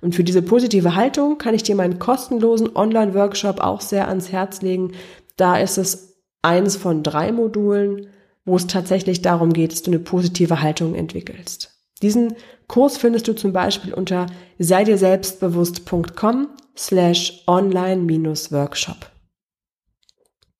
Und 0.00 0.14
für 0.14 0.24
diese 0.24 0.42
positive 0.42 0.94
Haltung 0.94 1.38
kann 1.38 1.54
ich 1.54 1.62
dir 1.62 1.74
meinen 1.74 1.98
kostenlosen 1.98 2.74
Online-Workshop 2.74 3.60
auch 3.60 3.80
sehr 3.80 4.08
ans 4.08 4.32
Herz 4.32 4.62
legen. 4.62 4.92
Da 5.36 5.58
ist 5.58 5.78
es 5.78 6.16
eines 6.42 6.76
von 6.76 7.02
drei 7.02 7.32
Modulen, 7.32 8.08
wo 8.44 8.56
es 8.56 8.66
tatsächlich 8.66 9.22
darum 9.22 9.52
geht, 9.52 9.72
dass 9.72 9.82
du 9.82 9.90
eine 9.90 10.00
positive 10.00 10.60
Haltung 10.60 10.94
entwickelst. 10.94 11.70
Diesen 12.02 12.34
Kurs 12.66 12.96
findest 12.96 13.28
du 13.28 13.34
zum 13.34 13.52
Beispiel 13.52 13.94
unter 13.94 14.26
sei 14.58 14.84
dir 14.84 14.98
selbstbewusst.com 14.98 16.48
slash 16.76 17.42
online-workshop. 17.46 19.10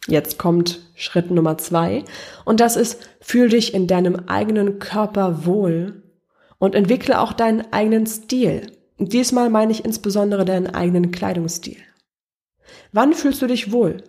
Jetzt 0.06 0.38
kommt 0.38 0.80
Schritt 0.94 1.30
Nummer 1.30 1.56
zwei 1.58 2.04
und 2.44 2.60
das 2.60 2.76
ist, 2.76 3.08
fühl 3.20 3.48
dich 3.48 3.72
in 3.72 3.86
deinem 3.86 4.16
eigenen 4.26 4.78
Körper 4.78 5.46
wohl 5.46 6.02
und 6.58 6.74
entwickle 6.74 7.20
auch 7.20 7.32
deinen 7.32 7.72
eigenen 7.72 8.06
Stil. 8.06 8.66
Diesmal 8.98 9.50
meine 9.50 9.72
ich 9.72 9.84
insbesondere 9.84 10.44
deinen 10.44 10.68
eigenen 10.68 11.10
Kleidungsstil. 11.10 11.78
Wann 12.92 13.12
fühlst 13.12 13.42
du 13.42 13.46
dich 13.46 13.72
wohl? 13.72 14.04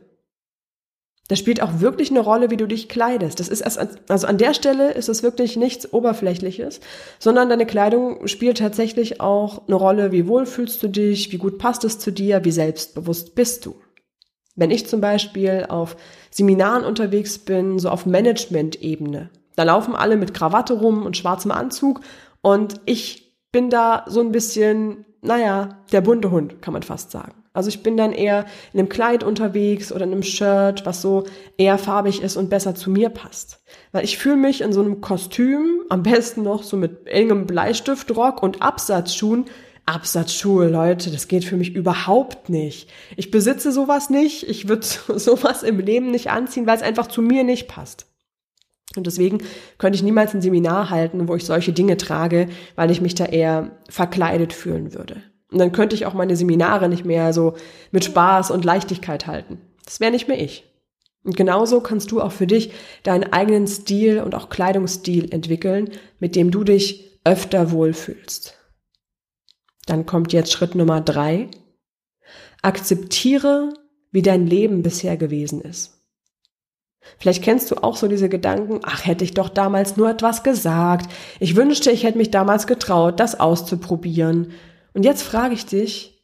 Das 1.28 1.40
spielt 1.40 1.60
auch 1.62 1.80
wirklich 1.80 2.12
eine 2.12 2.20
Rolle, 2.20 2.52
wie 2.52 2.58
du 2.58 2.68
dich 2.68 2.88
kleidest. 2.88 3.40
Das 3.40 3.48
ist 3.48 3.62
erst, 3.62 3.80
also 4.10 4.28
an 4.28 4.38
der 4.38 4.54
Stelle 4.54 4.92
ist 4.92 5.10
es 5.10 5.24
wirklich 5.24 5.58
nichts 5.58 5.92
Oberflächliches, 5.92 6.82
sondern 7.18 7.50
deine 7.50 7.66
Kleidung 7.66 8.28
spielt 8.28 8.60
tatsächlich 8.60 9.22
auch 9.22 9.68
eine 9.68 9.76
Rolle, 9.76 10.12
wie 10.12 10.28
wohl 10.28 10.46
fühlst 10.46 10.84
du 10.84 10.88
dich, 10.88 11.32
wie 11.32 11.40
gut 11.40 11.58
passt 11.58 11.84
es 11.84 11.98
zu 11.98 12.12
dir, 12.12 12.46
wie 12.46 12.52
selbstbewusst 12.52 13.34
bist 13.34 13.66
du. 13.66 13.76
Wenn 14.56 14.70
ich 14.70 14.86
zum 14.86 15.02
Beispiel 15.02 15.66
auf 15.68 15.98
Seminaren 16.30 16.86
unterwegs 16.86 17.40
bin, 17.40 17.80
so 17.80 17.90
auf 17.90 18.06
Management-Ebene, 18.06 19.32
da 19.56 19.64
laufen 19.64 19.96
alle 19.96 20.18
mit 20.18 20.36
Krawatte 20.36 20.74
rum 20.74 21.08
und 21.08 21.18
schwarzem 21.18 21.52
Anzug 21.52 22.02
und 22.42 22.82
ich 22.86 23.25
bin 23.56 23.70
da 23.70 24.04
so 24.06 24.20
ein 24.20 24.34
bisschen, 24.34 25.06
naja, 25.22 25.80
der 25.94 26.02
bunte 26.02 26.30
Hund, 26.30 26.62
kann 26.62 26.74
man 26.74 26.84
fast 26.84 27.12
sagen. 27.12 27.32
Also 27.54 27.70
ich 27.70 27.84
bin 27.84 27.96
dann 27.96 28.12
eher 28.12 28.44
in 28.74 28.82
einem 28.82 28.90
Kleid 28.90 29.24
unterwegs 29.24 29.94
oder 29.94 30.04
in 30.04 30.12
einem 30.12 30.24
Shirt, 30.24 30.86
was 30.86 31.02
so 31.02 31.24
eher 31.58 31.78
farbig 31.78 32.22
ist 32.22 32.36
und 32.36 32.50
besser 32.50 32.76
zu 32.76 32.90
mir 32.90 33.08
passt. 33.08 33.64
Weil 33.94 34.04
ich 34.04 34.18
fühle 34.18 34.36
mich 34.36 34.60
in 34.60 34.74
so 34.74 34.82
einem 34.82 35.00
Kostüm, 35.00 35.84
am 35.88 36.04
besten 36.04 36.44
noch 36.44 36.64
so 36.64 36.76
mit 36.76 37.08
engem 37.08 37.48
Bleistiftrock 37.48 38.44
und 38.44 38.62
Absatzschuhen. 38.62 39.46
Absatzschuhe, 39.86 40.68
Leute, 40.68 41.10
das 41.10 41.30
geht 41.30 41.46
für 41.46 41.56
mich 41.56 41.76
überhaupt 41.76 42.50
nicht. 42.50 42.90
Ich 43.16 43.32
besitze 43.32 43.72
sowas 43.72 44.10
nicht. 44.10 44.50
Ich 44.50 44.68
würde 44.68 44.86
sowas 45.16 45.64
im 45.64 45.80
Leben 45.80 46.12
nicht 46.12 46.30
anziehen, 46.30 46.68
weil 46.68 46.76
es 46.76 46.84
einfach 46.84 47.08
zu 47.08 47.22
mir 47.22 47.46
nicht 47.46 47.70
passt. 47.70 48.06
Und 48.98 49.08
deswegen 49.08 49.40
könnte 49.78 49.96
ich 49.96 50.04
niemals 50.04 50.34
ein 50.34 50.42
Seminar 50.42 50.90
halten, 50.90 51.28
wo 51.28 51.36
ich 51.36 51.46
solche 51.46 51.74
Dinge 51.74 51.98
trage, 51.98 52.48
weil 52.76 52.92
ich 52.92 53.02
mich 53.02 53.16
da 53.16 53.26
eher 53.26 53.72
verkleidet 53.90 54.54
fühlen 54.54 54.94
würde. 54.94 55.22
Und 55.52 55.60
dann 55.60 55.72
könnte 55.72 55.96
ich 55.96 56.06
auch 56.06 56.14
meine 56.14 56.36
Seminare 56.36 56.90
nicht 56.90 57.06
mehr 57.06 57.32
so 57.34 57.54
mit 57.92 58.04
Spaß 58.04 58.52
und 58.52 58.66
Leichtigkeit 58.66 59.28
halten. 59.28 59.60
Das 59.86 60.00
wäre 60.00 60.12
nicht 60.12 60.28
mehr 60.28 60.42
ich. 60.42 60.64
Und 61.24 61.36
genauso 61.36 61.82
kannst 61.82 62.12
du 62.12 62.22
auch 62.22 62.32
für 62.32 62.48
dich 62.48 62.72
deinen 63.04 63.32
eigenen 63.32 63.68
Stil 63.68 64.20
und 64.20 64.36
auch 64.36 64.50
Kleidungsstil 64.50 65.34
entwickeln, 65.34 65.90
mit 66.20 66.36
dem 66.36 66.52
du 66.52 66.64
dich 66.64 67.20
öfter 67.24 67.72
wohlfühlst. 67.72 68.56
Dann 69.88 70.06
kommt 70.06 70.34
jetzt 70.34 70.52
Schritt 70.52 70.76
Nummer 70.76 71.02
drei. 71.02 71.50
Akzeptiere, 72.62 73.74
wie 74.12 74.22
dein 74.22 74.48
Leben 74.48 74.84
bisher 74.84 75.18
gewesen 75.18 75.62
ist. 75.62 76.05
Vielleicht 77.18 77.44
kennst 77.44 77.72
du 77.72 77.76
auch 77.78 77.96
so 77.96 78.08
diese 78.08 78.30
Gedanken, 78.30 78.80
ach, 78.84 79.06
hätte 79.06 79.24
ich 79.24 79.34
doch 79.34 79.50
damals 79.50 79.98
nur 79.98 80.10
etwas 80.10 80.44
gesagt. 80.44 81.12
Ich 81.40 81.56
wünschte, 81.56 81.92
ich 81.92 82.04
hätte 82.04 82.18
mich 82.18 82.32
damals 82.32 82.68
getraut, 82.68 83.20
das 83.20 83.40
auszuprobieren. 83.40 84.52
Und 84.94 85.04
jetzt 85.04 85.24
frage 85.24 85.54
ich 85.54 85.66
dich, 85.66 86.24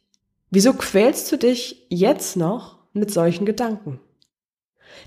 wieso 0.50 0.74
quälst 0.74 1.30
du 1.32 1.36
dich 1.36 1.86
jetzt 1.88 2.36
noch 2.36 2.78
mit 2.92 3.10
solchen 3.10 3.46
Gedanken? 3.46 4.00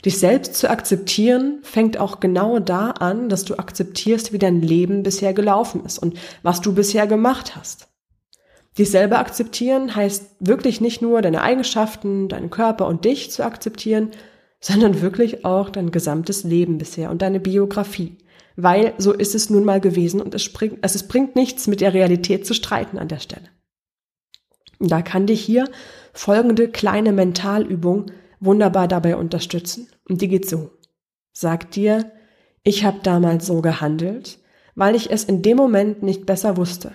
Dich 0.03 0.19
selbst 0.19 0.55
zu 0.55 0.69
akzeptieren 0.69 1.59
fängt 1.63 1.97
auch 1.97 2.19
genau 2.19 2.59
da 2.59 2.91
an, 2.91 3.29
dass 3.29 3.45
du 3.45 3.57
akzeptierst, 3.57 4.33
wie 4.33 4.39
dein 4.39 4.61
Leben 4.61 5.03
bisher 5.03 5.33
gelaufen 5.33 5.85
ist 5.85 5.99
und 5.99 6.17
was 6.43 6.61
du 6.61 6.73
bisher 6.73 7.07
gemacht 7.07 7.55
hast. 7.55 7.87
Dich 8.77 8.91
selber 8.91 9.19
akzeptieren 9.19 9.95
heißt 9.95 10.35
wirklich 10.39 10.81
nicht 10.81 11.01
nur 11.01 11.21
deine 11.21 11.41
Eigenschaften, 11.41 12.27
deinen 12.27 12.49
Körper 12.49 12.87
und 12.87 13.05
dich 13.05 13.31
zu 13.31 13.43
akzeptieren, 13.43 14.11
sondern 14.59 15.01
wirklich 15.01 15.45
auch 15.45 15.69
dein 15.69 15.91
gesamtes 15.91 16.43
Leben 16.43 16.77
bisher 16.77 17.11
und 17.11 17.21
deine 17.21 17.39
Biografie. 17.39 18.17
Weil 18.55 18.93
so 18.97 19.11
ist 19.11 19.35
es 19.35 19.49
nun 19.49 19.65
mal 19.65 19.81
gewesen 19.81 20.21
und 20.21 20.33
es, 20.33 20.51
bringt, 20.51 20.83
also 20.83 20.95
es 20.95 21.07
bringt 21.07 21.35
nichts, 21.35 21.67
mit 21.67 21.81
der 21.81 21.93
Realität 21.93 22.45
zu 22.45 22.53
streiten 22.53 22.97
an 22.97 23.09
der 23.09 23.19
Stelle. 23.19 23.49
Da 24.79 25.01
kann 25.01 25.27
dich 25.27 25.41
hier 25.41 25.69
folgende 26.13 26.69
kleine 26.69 27.11
Mentalübung 27.11 28.11
wunderbar 28.39 28.87
dabei 28.87 29.15
unterstützen. 29.15 29.87
Und 30.07 30.21
die 30.21 30.27
geht 30.27 30.49
so. 30.49 30.71
Sag 31.33 31.71
dir, 31.71 32.11
ich 32.63 32.85
habe 32.85 32.99
damals 33.03 33.45
so 33.45 33.61
gehandelt, 33.61 34.39
weil 34.73 34.95
ich 34.95 35.11
es 35.11 35.23
in 35.23 35.41
dem 35.41 35.57
Moment 35.57 36.03
nicht 36.03 36.25
besser 36.25 36.57
wusste. 36.57 36.93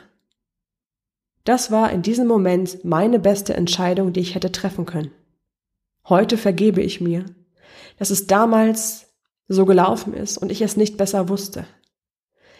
Das 1.44 1.70
war 1.70 1.90
in 1.90 2.02
diesem 2.02 2.26
Moment 2.26 2.84
meine 2.84 3.18
beste 3.18 3.54
Entscheidung, 3.54 4.12
die 4.12 4.20
ich 4.20 4.34
hätte 4.34 4.52
treffen 4.52 4.86
können. 4.86 5.10
Heute 6.08 6.36
vergebe 6.36 6.82
ich 6.82 7.00
mir, 7.00 7.24
dass 7.98 8.10
es 8.10 8.26
damals 8.26 9.06
so 9.48 9.66
gelaufen 9.66 10.14
ist 10.14 10.38
und 10.38 10.50
ich 10.50 10.62
es 10.62 10.76
nicht 10.76 10.96
besser 10.96 11.28
wusste. 11.28 11.66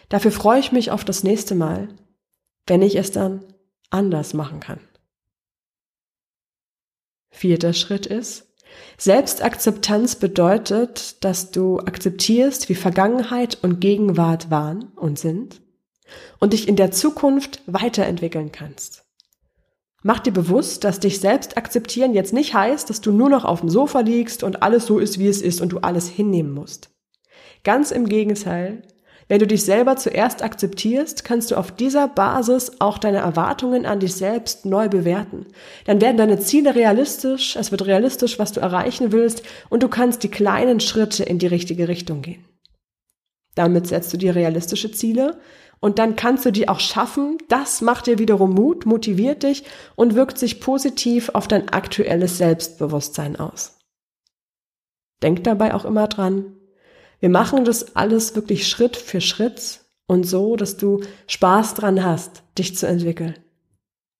Dafür 0.09 0.31
freue 0.31 0.59
ich 0.59 0.71
mich 0.71 0.91
auf 0.91 1.05
das 1.05 1.23
nächste 1.23 1.55
Mal, 1.55 1.87
wenn 2.67 2.81
ich 2.81 2.95
es 2.95 3.11
dann 3.11 3.43
anders 3.89 4.33
machen 4.33 4.59
kann. 4.59 4.79
Vierter 7.29 7.73
Schritt 7.73 8.05
ist, 8.05 8.47
Selbstakzeptanz 8.97 10.17
bedeutet, 10.17 11.23
dass 11.23 11.51
du 11.51 11.79
akzeptierst, 11.79 12.69
wie 12.69 12.75
Vergangenheit 12.75 13.57
und 13.63 13.79
Gegenwart 13.79 14.51
waren 14.51 14.89
und 14.95 15.17
sind 15.17 15.61
und 16.39 16.53
dich 16.53 16.67
in 16.67 16.75
der 16.75 16.91
Zukunft 16.91 17.61
weiterentwickeln 17.65 18.51
kannst. 18.51 19.05
Mach 20.03 20.19
dir 20.19 20.31
bewusst, 20.31 20.83
dass 20.83 20.99
dich 20.99 21.19
selbst 21.19 21.57
akzeptieren 21.57 22.13
jetzt 22.13 22.33
nicht 22.33 22.53
heißt, 22.53 22.89
dass 22.89 23.01
du 23.01 23.11
nur 23.11 23.29
noch 23.29 23.45
auf 23.45 23.59
dem 23.59 23.69
Sofa 23.69 23.99
liegst 23.99 24.43
und 24.43 24.63
alles 24.63 24.85
so 24.87 24.97
ist, 24.97 25.19
wie 25.19 25.27
es 25.27 25.41
ist 25.41 25.61
und 25.61 25.71
du 25.71 25.79
alles 25.79 26.07
hinnehmen 26.07 26.51
musst. 26.51 26.89
Ganz 27.63 27.91
im 27.91 28.09
Gegenteil, 28.09 28.81
wenn 29.27 29.39
du 29.39 29.47
dich 29.47 29.63
selber 29.63 29.95
zuerst 29.95 30.43
akzeptierst, 30.43 31.23
kannst 31.23 31.51
du 31.51 31.55
auf 31.55 31.71
dieser 31.71 32.07
Basis 32.07 32.73
auch 32.79 32.97
deine 32.97 33.19
Erwartungen 33.19 33.85
an 33.85 33.99
dich 33.99 34.15
selbst 34.15 34.65
neu 34.65 34.89
bewerten. 34.89 35.45
Dann 35.85 36.01
werden 36.01 36.17
deine 36.17 36.39
Ziele 36.39 36.75
realistisch, 36.75 37.55
es 37.55 37.71
wird 37.71 37.85
realistisch, 37.85 38.39
was 38.39 38.51
du 38.51 38.59
erreichen 38.59 39.11
willst 39.11 39.43
und 39.69 39.83
du 39.83 39.87
kannst 39.87 40.23
die 40.23 40.31
kleinen 40.31 40.79
Schritte 40.79 41.23
in 41.23 41.39
die 41.39 41.47
richtige 41.47 41.87
Richtung 41.87 42.23
gehen. 42.23 42.43
Damit 43.55 43.87
setzt 43.87 44.11
du 44.11 44.17
dir 44.17 44.35
realistische 44.35 44.91
Ziele 44.91 45.39
und 45.81 45.99
dann 45.99 46.15
kannst 46.15 46.45
du 46.45 46.51
die 46.51 46.69
auch 46.69 46.79
schaffen. 46.79 47.39
Das 47.49 47.81
macht 47.81 48.07
dir 48.07 48.19
wiederum 48.19 48.53
Mut, 48.53 48.85
motiviert 48.85 49.43
dich 49.43 49.65
und 49.95 50.15
wirkt 50.15 50.37
sich 50.37 50.61
positiv 50.61 51.29
auf 51.33 51.47
dein 51.47 51.69
aktuelles 51.69 52.37
Selbstbewusstsein 52.37 53.35
aus. 53.35 53.79
Denk 55.21 55.43
dabei 55.43 55.73
auch 55.73 55.83
immer 55.83 56.07
dran, 56.07 56.55
wir 57.19 57.29
machen 57.29 57.65
das 57.65 57.95
alles 57.95 58.35
wirklich 58.35 58.67
Schritt 58.67 58.95
für 58.95 59.21
Schritt 59.21 59.81
und 60.07 60.23
so, 60.23 60.55
dass 60.55 60.77
du 60.77 61.01
Spaß 61.27 61.73
dran 61.75 62.03
hast, 62.03 62.43
dich 62.57 62.75
zu 62.77 62.87
entwickeln. 62.87 63.37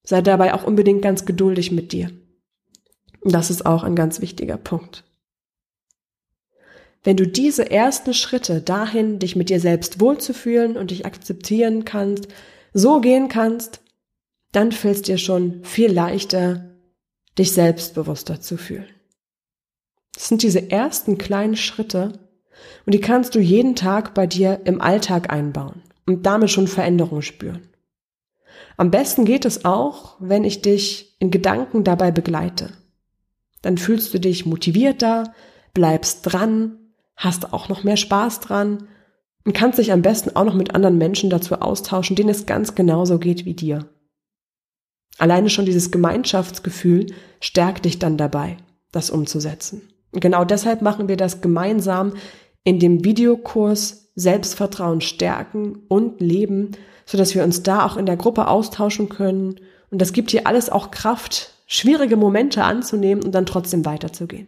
Sei 0.04 0.21
dabei 0.21 0.54
auch 0.54 0.63
unbedingt 0.63 1.02
ganz 1.02 1.26
geduldig 1.26 1.71
mit 1.71 1.91
dir. 1.91 2.12
Das 3.24 3.50
ist 3.50 3.65
auch 3.65 3.84
ein 3.84 3.95
ganz 3.95 4.19
wichtiger 4.21 4.58
Punkt. 4.58 5.04
Wenn 7.03 7.17
du 7.17 7.27
diese 7.27 7.71
ersten 7.71 8.13
Schritte 8.13 8.61
dahin, 8.61 9.19
dich 9.19 9.35
mit 9.35 9.49
dir 9.49 9.59
selbst 9.59 9.99
wohlzufühlen 9.99 10.77
und 10.77 10.91
dich 10.91 11.05
akzeptieren 11.05 11.83
kannst, 11.83 12.27
so 12.73 13.01
gehen 13.01 13.27
kannst, 13.27 13.81
dann 14.51 14.71
fällt 14.71 14.97
es 14.97 15.01
dir 15.03 15.17
schon 15.17 15.63
viel 15.63 15.91
leichter, 15.91 16.75
dich 17.37 17.53
selbstbewusster 17.53 18.41
zu 18.41 18.57
fühlen. 18.57 18.89
Das 20.13 20.27
sind 20.27 20.43
diese 20.43 20.69
ersten 20.69 21.17
kleinen 21.17 21.55
Schritte, 21.55 22.19
und 22.85 22.93
die 22.93 23.01
kannst 23.01 23.33
du 23.33 23.39
jeden 23.39 23.75
Tag 23.75 24.13
bei 24.13 24.27
dir 24.27 24.61
im 24.65 24.81
Alltag 24.81 25.31
einbauen 25.31 25.81
und 26.05 26.25
damit 26.25 26.51
schon 26.51 26.67
Veränderungen 26.67 27.23
spüren. 27.23 27.67
Am 28.77 28.91
besten 28.91 29.25
geht 29.25 29.45
es 29.45 29.65
auch, 29.65 30.15
wenn 30.19 30.43
ich 30.43 30.61
dich 30.61 31.15
in 31.19 31.31
Gedanken 31.31 31.83
dabei 31.83 32.11
begleite. 32.11 32.71
Dann 33.61 33.77
fühlst 33.77 34.13
du 34.13 34.19
dich 34.19 34.45
motivierter, 34.45 35.33
bleibst 35.73 36.21
dran, 36.23 36.77
hast 37.21 37.53
auch 37.53 37.69
noch 37.69 37.84
mehr 37.84 37.97
Spaß 37.97 38.39
dran 38.39 38.88
und 39.45 39.53
kannst 39.53 39.77
dich 39.77 39.91
am 39.91 40.01
besten 40.01 40.36
auch 40.36 40.43
noch 40.43 40.55
mit 40.55 40.73
anderen 40.75 40.97
Menschen 40.97 41.29
dazu 41.29 41.55
austauschen, 41.55 42.15
denen 42.15 42.29
es 42.29 42.45
ganz 42.45 42.73
genauso 42.75 43.19
geht 43.19 43.45
wie 43.45 43.53
dir. 43.53 43.88
Alleine 45.17 45.49
schon 45.49 45.65
dieses 45.65 45.91
Gemeinschaftsgefühl 45.91 47.13
stärkt 47.39 47.86
dich 47.86 47.99
dann 47.99 48.17
dabei, 48.17 48.57
das 48.91 49.12
umzusetzen. 49.12 49.84
Und 50.12 50.21
genau 50.21 50.45
deshalb 50.45 50.81
machen 50.81 51.07
wir 51.07 51.17
das 51.17 51.41
gemeinsam 51.41 52.13
in 52.63 52.79
dem 52.79 53.03
Videokurs 53.03 54.12
Selbstvertrauen 54.15 55.01
stärken 55.01 55.84
und 55.88 56.21
leben, 56.21 56.71
so 57.05 57.17
dass 57.17 57.36
wir 57.36 57.43
uns 57.43 57.62
da 57.62 57.86
auch 57.86 57.97
in 57.97 58.07
der 58.07 58.17
Gruppe 58.17 58.47
austauschen 58.47 59.10
können. 59.10 59.60
Und 59.91 60.01
das 60.01 60.12
gibt 60.12 60.31
dir 60.31 60.47
alles 60.47 60.69
auch 60.69 60.89
Kraft, 60.89 61.53
schwierige 61.67 62.17
Momente 62.17 62.63
anzunehmen 62.63 63.23
und 63.23 63.34
dann 63.34 63.45
trotzdem 63.45 63.86
weiterzugehen. 63.86 64.47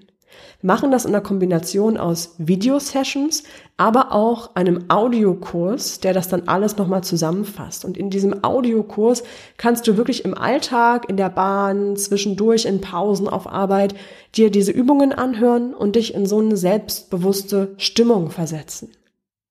Wir 0.61 0.67
machen 0.67 0.91
das 0.91 1.05
in 1.05 1.13
einer 1.13 1.23
Kombination 1.23 1.97
aus 1.97 2.35
Video-Sessions, 2.37 3.43
aber 3.77 4.11
auch 4.11 4.55
einem 4.55 4.85
Audiokurs, 4.89 5.99
der 5.99 6.13
das 6.13 6.29
dann 6.29 6.47
alles 6.47 6.77
nochmal 6.77 7.03
zusammenfasst. 7.03 7.83
Und 7.85 7.97
in 7.97 8.09
diesem 8.09 8.43
Audiokurs 8.43 9.23
kannst 9.57 9.87
du 9.87 9.97
wirklich 9.97 10.23
im 10.23 10.37
Alltag, 10.37 11.09
in 11.09 11.17
der 11.17 11.29
Bahn, 11.29 11.97
zwischendurch, 11.97 12.65
in 12.65 12.81
Pausen 12.81 13.27
auf 13.27 13.47
Arbeit 13.47 13.95
dir 14.35 14.51
diese 14.51 14.71
Übungen 14.71 15.11
anhören 15.11 15.73
und 15.73 15.95
dich 15.95 16.13
in 16.13 16.25
so 16.25 16.39
eine 16.39 16.57
selbstbewusste 16.57 17.73
Stimmung 17.77 18.29
versetzen. 18.29 18.91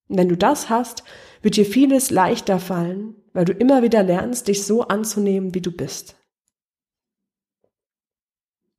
Und 0.08 0.18
wenn 0.18 0.28
du 0.28 0.36
das 0.36 0.70
hast, 0.70 1.04
wird 1.42 1.56
dir 1.56 1.66
vieles 1.66 2.10
leichter 2.10 2.58
fallen, 2.58 3.16
weil 3.32 3.44
du 3.44 3.52
immer 3.52 3.82
wieder 3.82 4.02
lernst, 4.02 4.48
dich 4.48 4.64
so 4.64 4.82
anzunehmen, 4.82 5.54
wie 5.54 5.60
du 5.60 5.72
bist. 5.72 6.16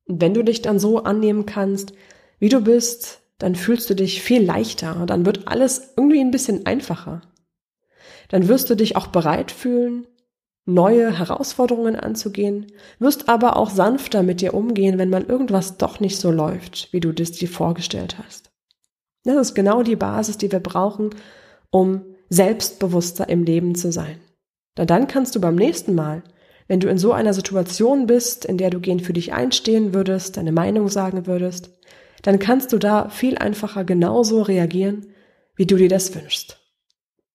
Wenn 0.06 0.34
du 0.34 0.42
dich 0.42 0.62
dann 0.62 0.78
so 0.78 1.02
annehmen 1.04 1.46
kannst, 1.46 1.92
wie 2.38 2.48
du 2.48 2.60
bist, 2.60 3.22
dann 3.38 3.54
fühlst 3.54 3.88
du 3.90 3.94
dich 3.94 4.22
viel 4.22 4.42
leichter, 4.42 5.04
dann 5.06 5.26
wird 5.26 5.48
alles 5.48 5.94
irgendwie 5.96 6.20
ein 6.20 6.30
bisschen 6.30 6.66
einfacher. 6.66 7.22
Dann 8.28 8.48
wirst 8.48 8.70
du 8.70 8.74
dich 8.74 8.96
auch 8.96 9.08
bereit 9.08 9.50
fühlen, 9.50 10.06
neue 10.66 11.18
Herausforderungen 11.18 11.96
anzugehen, 11.96 12.72
wirst 12.98 13.28
aber 13.28 13.56
auch 13.56 13.70
sanfter 13.70 14.22
mit 14.22 14.40
dir 14.40 14.54
umgehen, 14.54 14.98
wenn 14.98 15.10
mal 15.10 15.24
irgendwas 15.24 15.76
doch 15.76 16.00
nicht 16.00 16.18
so 16.18 16.30
läuft, 16.30 16.92
wie 16.92 17.00
du 17.00 17.12
das 17.12 17.32
dir 17.32 17.48
vorgestellt 17.48 18.16
hast. 18.18 18.50
Das 19.24 19.36
ist 19.36 19.54
genau 19.54 19.82
die 19.82 19.96
Basis, 19.96 20.38
die 20.38 20.52
wir 20.52 20.60
brauchen, 20.60 21.10
um 21.70 22.02
selbstbewusster 22.28 23.28
im 23.28 23.44
Leben 23.44 23.74
zu 23.74 23.92
sein. 23.92 24.20
Denn 24.76 24.86
dann 24.86 25.06
kannst 25.06 25.34
du 25.34 25.40
beim 25.40 25.54
nächsten 25.54 25.94
Mal 25.94 26.22
wenn 26.66 26.80
du 26.80 26.88
in 26.88 26.98
so 26.98 27.12
einer 27.12 27.34
Situation 27.34 28.06
bist, 28.06 28.44
in 28.44 28.58
der 28.58 28.70
du 28.70 28.80
gehend 28.80 29.02
für 29.02 29.12
dich 29.12 29.32
einstehen 29.32 29.94
würdest, 29.94 30.36
deine 30.36 30.52
Meinung 30.52 30.88
sagen 30.88 31.26
würdest, 31.26 31.70
dann 32.22 32.38
kannst 32.38 32.72
du 32.72 32.78
da 32.78 33.10
viel 33.10 33.36
einfacher 33.36 33.84
genauso 33.84 34.42
reagieren, 34.42 35.08
wie 35.56 35.66
du 35.66 35.76
dir 35.76 35.88
das 35.88 36.14
wünschst. 36.14 36.58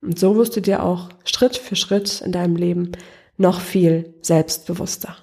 Und 0.01 0.17
so 0.17 0.35
wirst 0.35 0.55
du 0.55 0.61
dir 0.61 0.83
auch 0.83 1.09
Schritt 1.25 1.57
für 1.57 1.75
Schritt 1.75 2.21
in 2.21 2.31
deinem 2.31 2.55
Leben 2.55 2.93
noch 3.37 3.59
viel 3.59 4.15
selbstbewusster. 4.21 5.15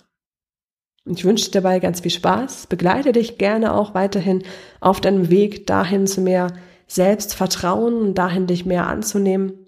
Und 1.05 1.19
ich 1.19 1.25
wünsche 1.25 1.47
dir 1.47 1.61
dabei 1.63 1.79
ganz 1.79 2.01
viel 2.01 2.11
Spaß. 2.11 2.67
Begleite 2.67 3.13
dich 3.13 3.39
gerne 3.39 3.75
auch 3.75 3.95
weiterhin 3.95 4.43
auf 4.81 5.01
deinem 5.01 5.31
Weg 5.31 5.67
dahin 5.67 6.07
zu 6.07 6.21
mehr 6.21 6.53
Selbstvertrauen 6.89 7.95
und 7.95 8.15
dahin 8.17 8.47
dich 8.47 8.67
mehr 8.67 8.87
anzunehmen. 8.87 9.66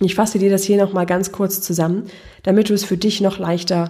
Ich 0.00 0.14
fasse 0.14 0.38
dir 0.38 0.50
das 0.50 0.64
hier 0.64 0.76
nochmal 0.76 1.06
ganz 1.06 1.32
kurz 1.32 1.60
zusammen, 1.60 2.08
damit 2.42 2.68
du 2.68 2.74
es 2.74 2.84
für 2.84 2.96
dich 2.96 3.20
noch 3.20 3.38
leichter 3.38 3.88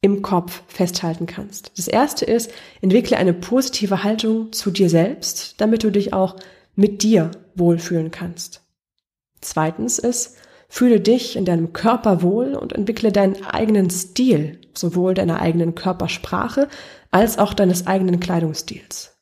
im 0.00 0.22
Kopf 0.22 0.62
festhalten 0.68 1.26
kannst. 1.26 1.72
Das 1.76 1.88
erste 1.88 2.24
ist, 2.24 2.50
entwickle 2.80 3.16
eine 3.16 3.32
positive 3.32 4.04
Haltung 4.04 4.52
zu 4.52 4.70
dir 4.70 4.88
selbst, 4.88 5.60
damit 5.60 5.82
du 5.82 5.90
dich 5.90 6.12
auch 6.12 6.36
mit 6.74 7.02
dir 7.02 7.30
wohlfühlen 7.54 8.10
kannst. 8.10 8.62
Zweitens 9.40 9.98
ist, 9.98 10.36
fühle 10.68 11.00
dich 11.00 11.36
in 11.36 11.44
deinem 11.44 11.72
Körper 11.72 12.22
wohl 12.22 12.54
und 12.54 12.72
entwickle 12.72 13.12
deinen 13.12 13.44
eigenen 13.44 13.90
Stil, 13.90 14.60
sowohl 14.74 15.14
deiner 15.14 15.40
eigenen 15.40 15.74
Körpersprache 15.74 16.68
als 17.10 17.38
auch 17.38 17.54
deines 17.54 17.86
eigenen 17.86 18.20
Kleidungsstils. 18.20 19.16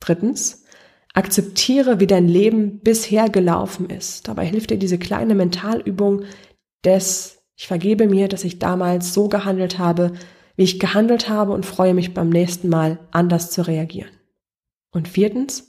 Drittens, 0.00 0.63
akzeptiere, 1.14 2.00
wie 2.00 2.06
dein 2.06 2.28
Leben 2.28 2.80
bisher 2.80 3.28
gelaufen 3.30 3.88
ist. 3.88 4.28
Dabei 4.28 4.44
hilft 4.46 4.70
dir 4.70 4.78
diese 4.78 4.98
kleine 4.98 5.34
Mentalübung 5.34 6.24
des 6.84 7.34
ich 7.56 7.66
vergebe 7.66 8.08
mir, 8.08 8.28
dass 8.28 8.44
ich 8.44 8.58
damals 8.58 9.14
so 9.14 9.28
gehandelt 9.28 9.78
habe, 9.78 10.12
wie 10.56 10.64
ich 10.64 10.80
gehandelt 10.80 11.28
habe 11.28 11.52
und 11.52 11.66
freue 11.66 11.94
mich 11.94 12.14
beim 12.14 12.28
nächsten 12.28 12.68
Mal 12.68 12.98
anders 13.10 13.50
zu 13.50 13.66
reagieren. 13.66 14.10
Und 14.92 15.08
viertens, 15.08 15.68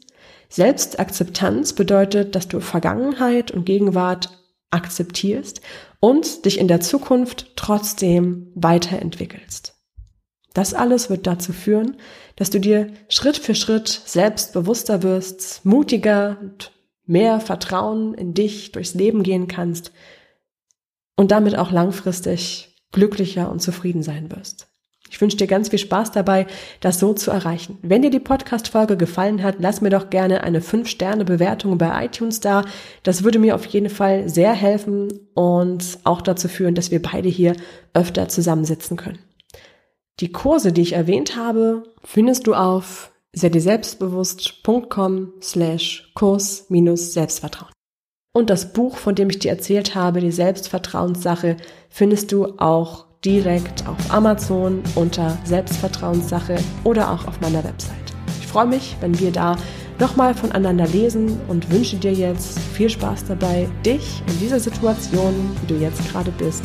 Selbstakzeptanz 0.50 1.74
bedeutet, 1.74 2.36
dass 2.36 2.48
du 2.48 2.60
Vergangenheit 2.60 3.52
und 3.52 3.66
Gegenwart 3.66 4.30
akzeptierst 4.72 5.62
und 6.00 6.46
dich 6.46 6.60
in 6.60 6.68
der 6.68 6.82
Zukunft 6.82 7.54
trotzdem 7.56 8.52
weiterentwickelst. 8.56 9.75
Das 10.56 10.74
alles 10.74 11.10
wird 11.10 11.28
dazu 11.28 11.52
führen, 11.52 11.98
dass 12.38 12.50
du 12.50 12.60
dir 12.60 12.88
Schritt 13.10 13.38
für 13.38 13.56
Schritt 13.56 13.90
selbstbewusster 13.90 15.04
wirst, 15.04 15.66
mutiger 15.66 16.38
und 16.42 16.72
mehr 17.06 17.42
Vertrauen 17.42 18.14
in 18.14 18.34
dich 18.34 18.72
durchs 18.72 18.94
Leben 18.94 19.22
gehen 19.22 19.50
kannst 19.50 19.92
und 21.18 21.32
damit 21.32 21.58
auch 21.58 21.72
langfristig 21.72 22.74
glücklicher 22.94 23.52
und 23.52 23.62
zufrieden 23.62 24.02
sein 24.02 24.32
wirst. 24.32 24.68
Ich 25.10 25.20
wünsche 25.20 25.36
dir 25.36 25.48
ganz 25.48 25.70
viel 25.70 25.80
Spaß 25.80 26.14
dabei, 26.14 26.48
das 26.80 27.00
so 27.00 27.14
zu 27.14 27.32
erreichen. 27.32 27.78
Wenn 27.82 28.02
dir 28.02 28.10
die 28.10 28.20
Podcast-Folge 28.22 28.96
gefallen 28.96 29.44
hat, 29.44 29.58
lass 29.60 29.82
mir 29.82 29.90
doch 29.90 30.10
gerne 30.10 30.42
eine 30.44 30.62
5-Sterne-Bewertung 30.62 31.78
bei 31.78 32.06
iTunes 32.06 32.40
da. 32.40 32.64
Das 33.04 33.24
würde 33.24 33.40
mir 33.40 33.56
auf 33.56 33.66
jeden 33.66 33.90
Fall 33.90 34.30
sehr 34.30 34.54
helfen 34.54 35.10
und 35.34 36.00
auch 36.06 36.22
dazu 36.22 36.48
führen, 36.48 36.76
dass 36.76 36.92
wir 36.92 37.02
beide 37.02 37.28
hier 37.28 37.58
öfter 37.94 38.30
zusammensitzen 38.30 38.96
können. 38.96 39.20
Die 40.22 40.32
Kurse, 40.32 40.72
die 40.72 40.82
ich 40.82 40.94
erwähnt 40.94 41.36
habe, 41.36 41.84
findest 42.04 42.48
du 42.48 42.54
auf 42.54 43.12
selbstbewusst.com 43.34 45.34
slash 45.42 46.10
Kurs 46.16 46.68
minus 46.70 47.12
Selbstvertrauen. 47.12 47.74
Und 48.34 48.50
das 48.50 48.72
Buch, 48.72 48.96
von 48.96 49.16
dem 49.16 49.30
ich 49.30 49.40
dir 49.40 49.52
erzählt 49.52 49.94
habe, 49.94 50.22
die 50.22 50.32
Selbstvertrauenssache, 50.32 51.58
findest 51.90 52.32
du 52.32 52.46
auch 52.60 53.08
direkt 53.26 53.86
auf 53.88 53.98
Amazon 54.10 54.82
unter 54.96 55.38
Selbstvertrauenssache 55.44 56.58
oder 56.86 57.12
auch 57.12 57.28
auf 57.28 57.42
meiner 57.42 57.64
Website. 57.66 57.98
Ich 58.40 58.48
freue 58.48 58.68
mich, 58.68 58.96
wenn 59.02 59.20
wir 59.20 59.32
da 59.32 59.58
nochmal 60.00 60.34
voneinander 60.34 60.88
lesen 60.88 61.42
und 61.50 61.70
wünsche 61.72 61.98
dir 61.98 62.14
jetzt 62.14 62.58
viel 62.60 62.90
Spaß 62.90 63.26
dabei, 63.26 63.68
dich 63.86 64.24
in 64.28 64.40
dieser 64.40 64.62
Situation, 64.62 65.34
wie 65.62 65.74
du 65.74 65.80
jetzt 65.80 66.08
gerade 66.10 66.32
bist, 66.32 66.64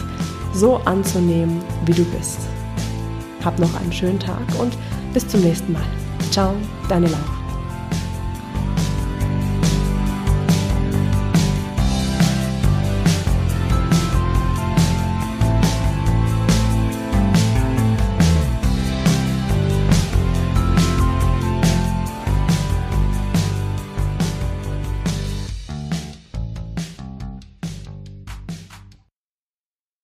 so 0.52 0.76
anzunehmen, 0.76 1.60
wie 1.86 1.94
du 1.94 2.04
bist. 2.16 2.38
Hab 3.44 3.58
noch 3.58 3.74
einen 3.80 3.92
schönen 3.92 4.18
Tag 4.18 4.40
und 4.58 4.76
bis 5.12 5.26
zum 5.26 5.40
nächsten 5.40 5.72
Mal. 5.72 5.82
Ciao, 6.30 6.54
deine 6.88 7.06
Laura. 7.06 7.39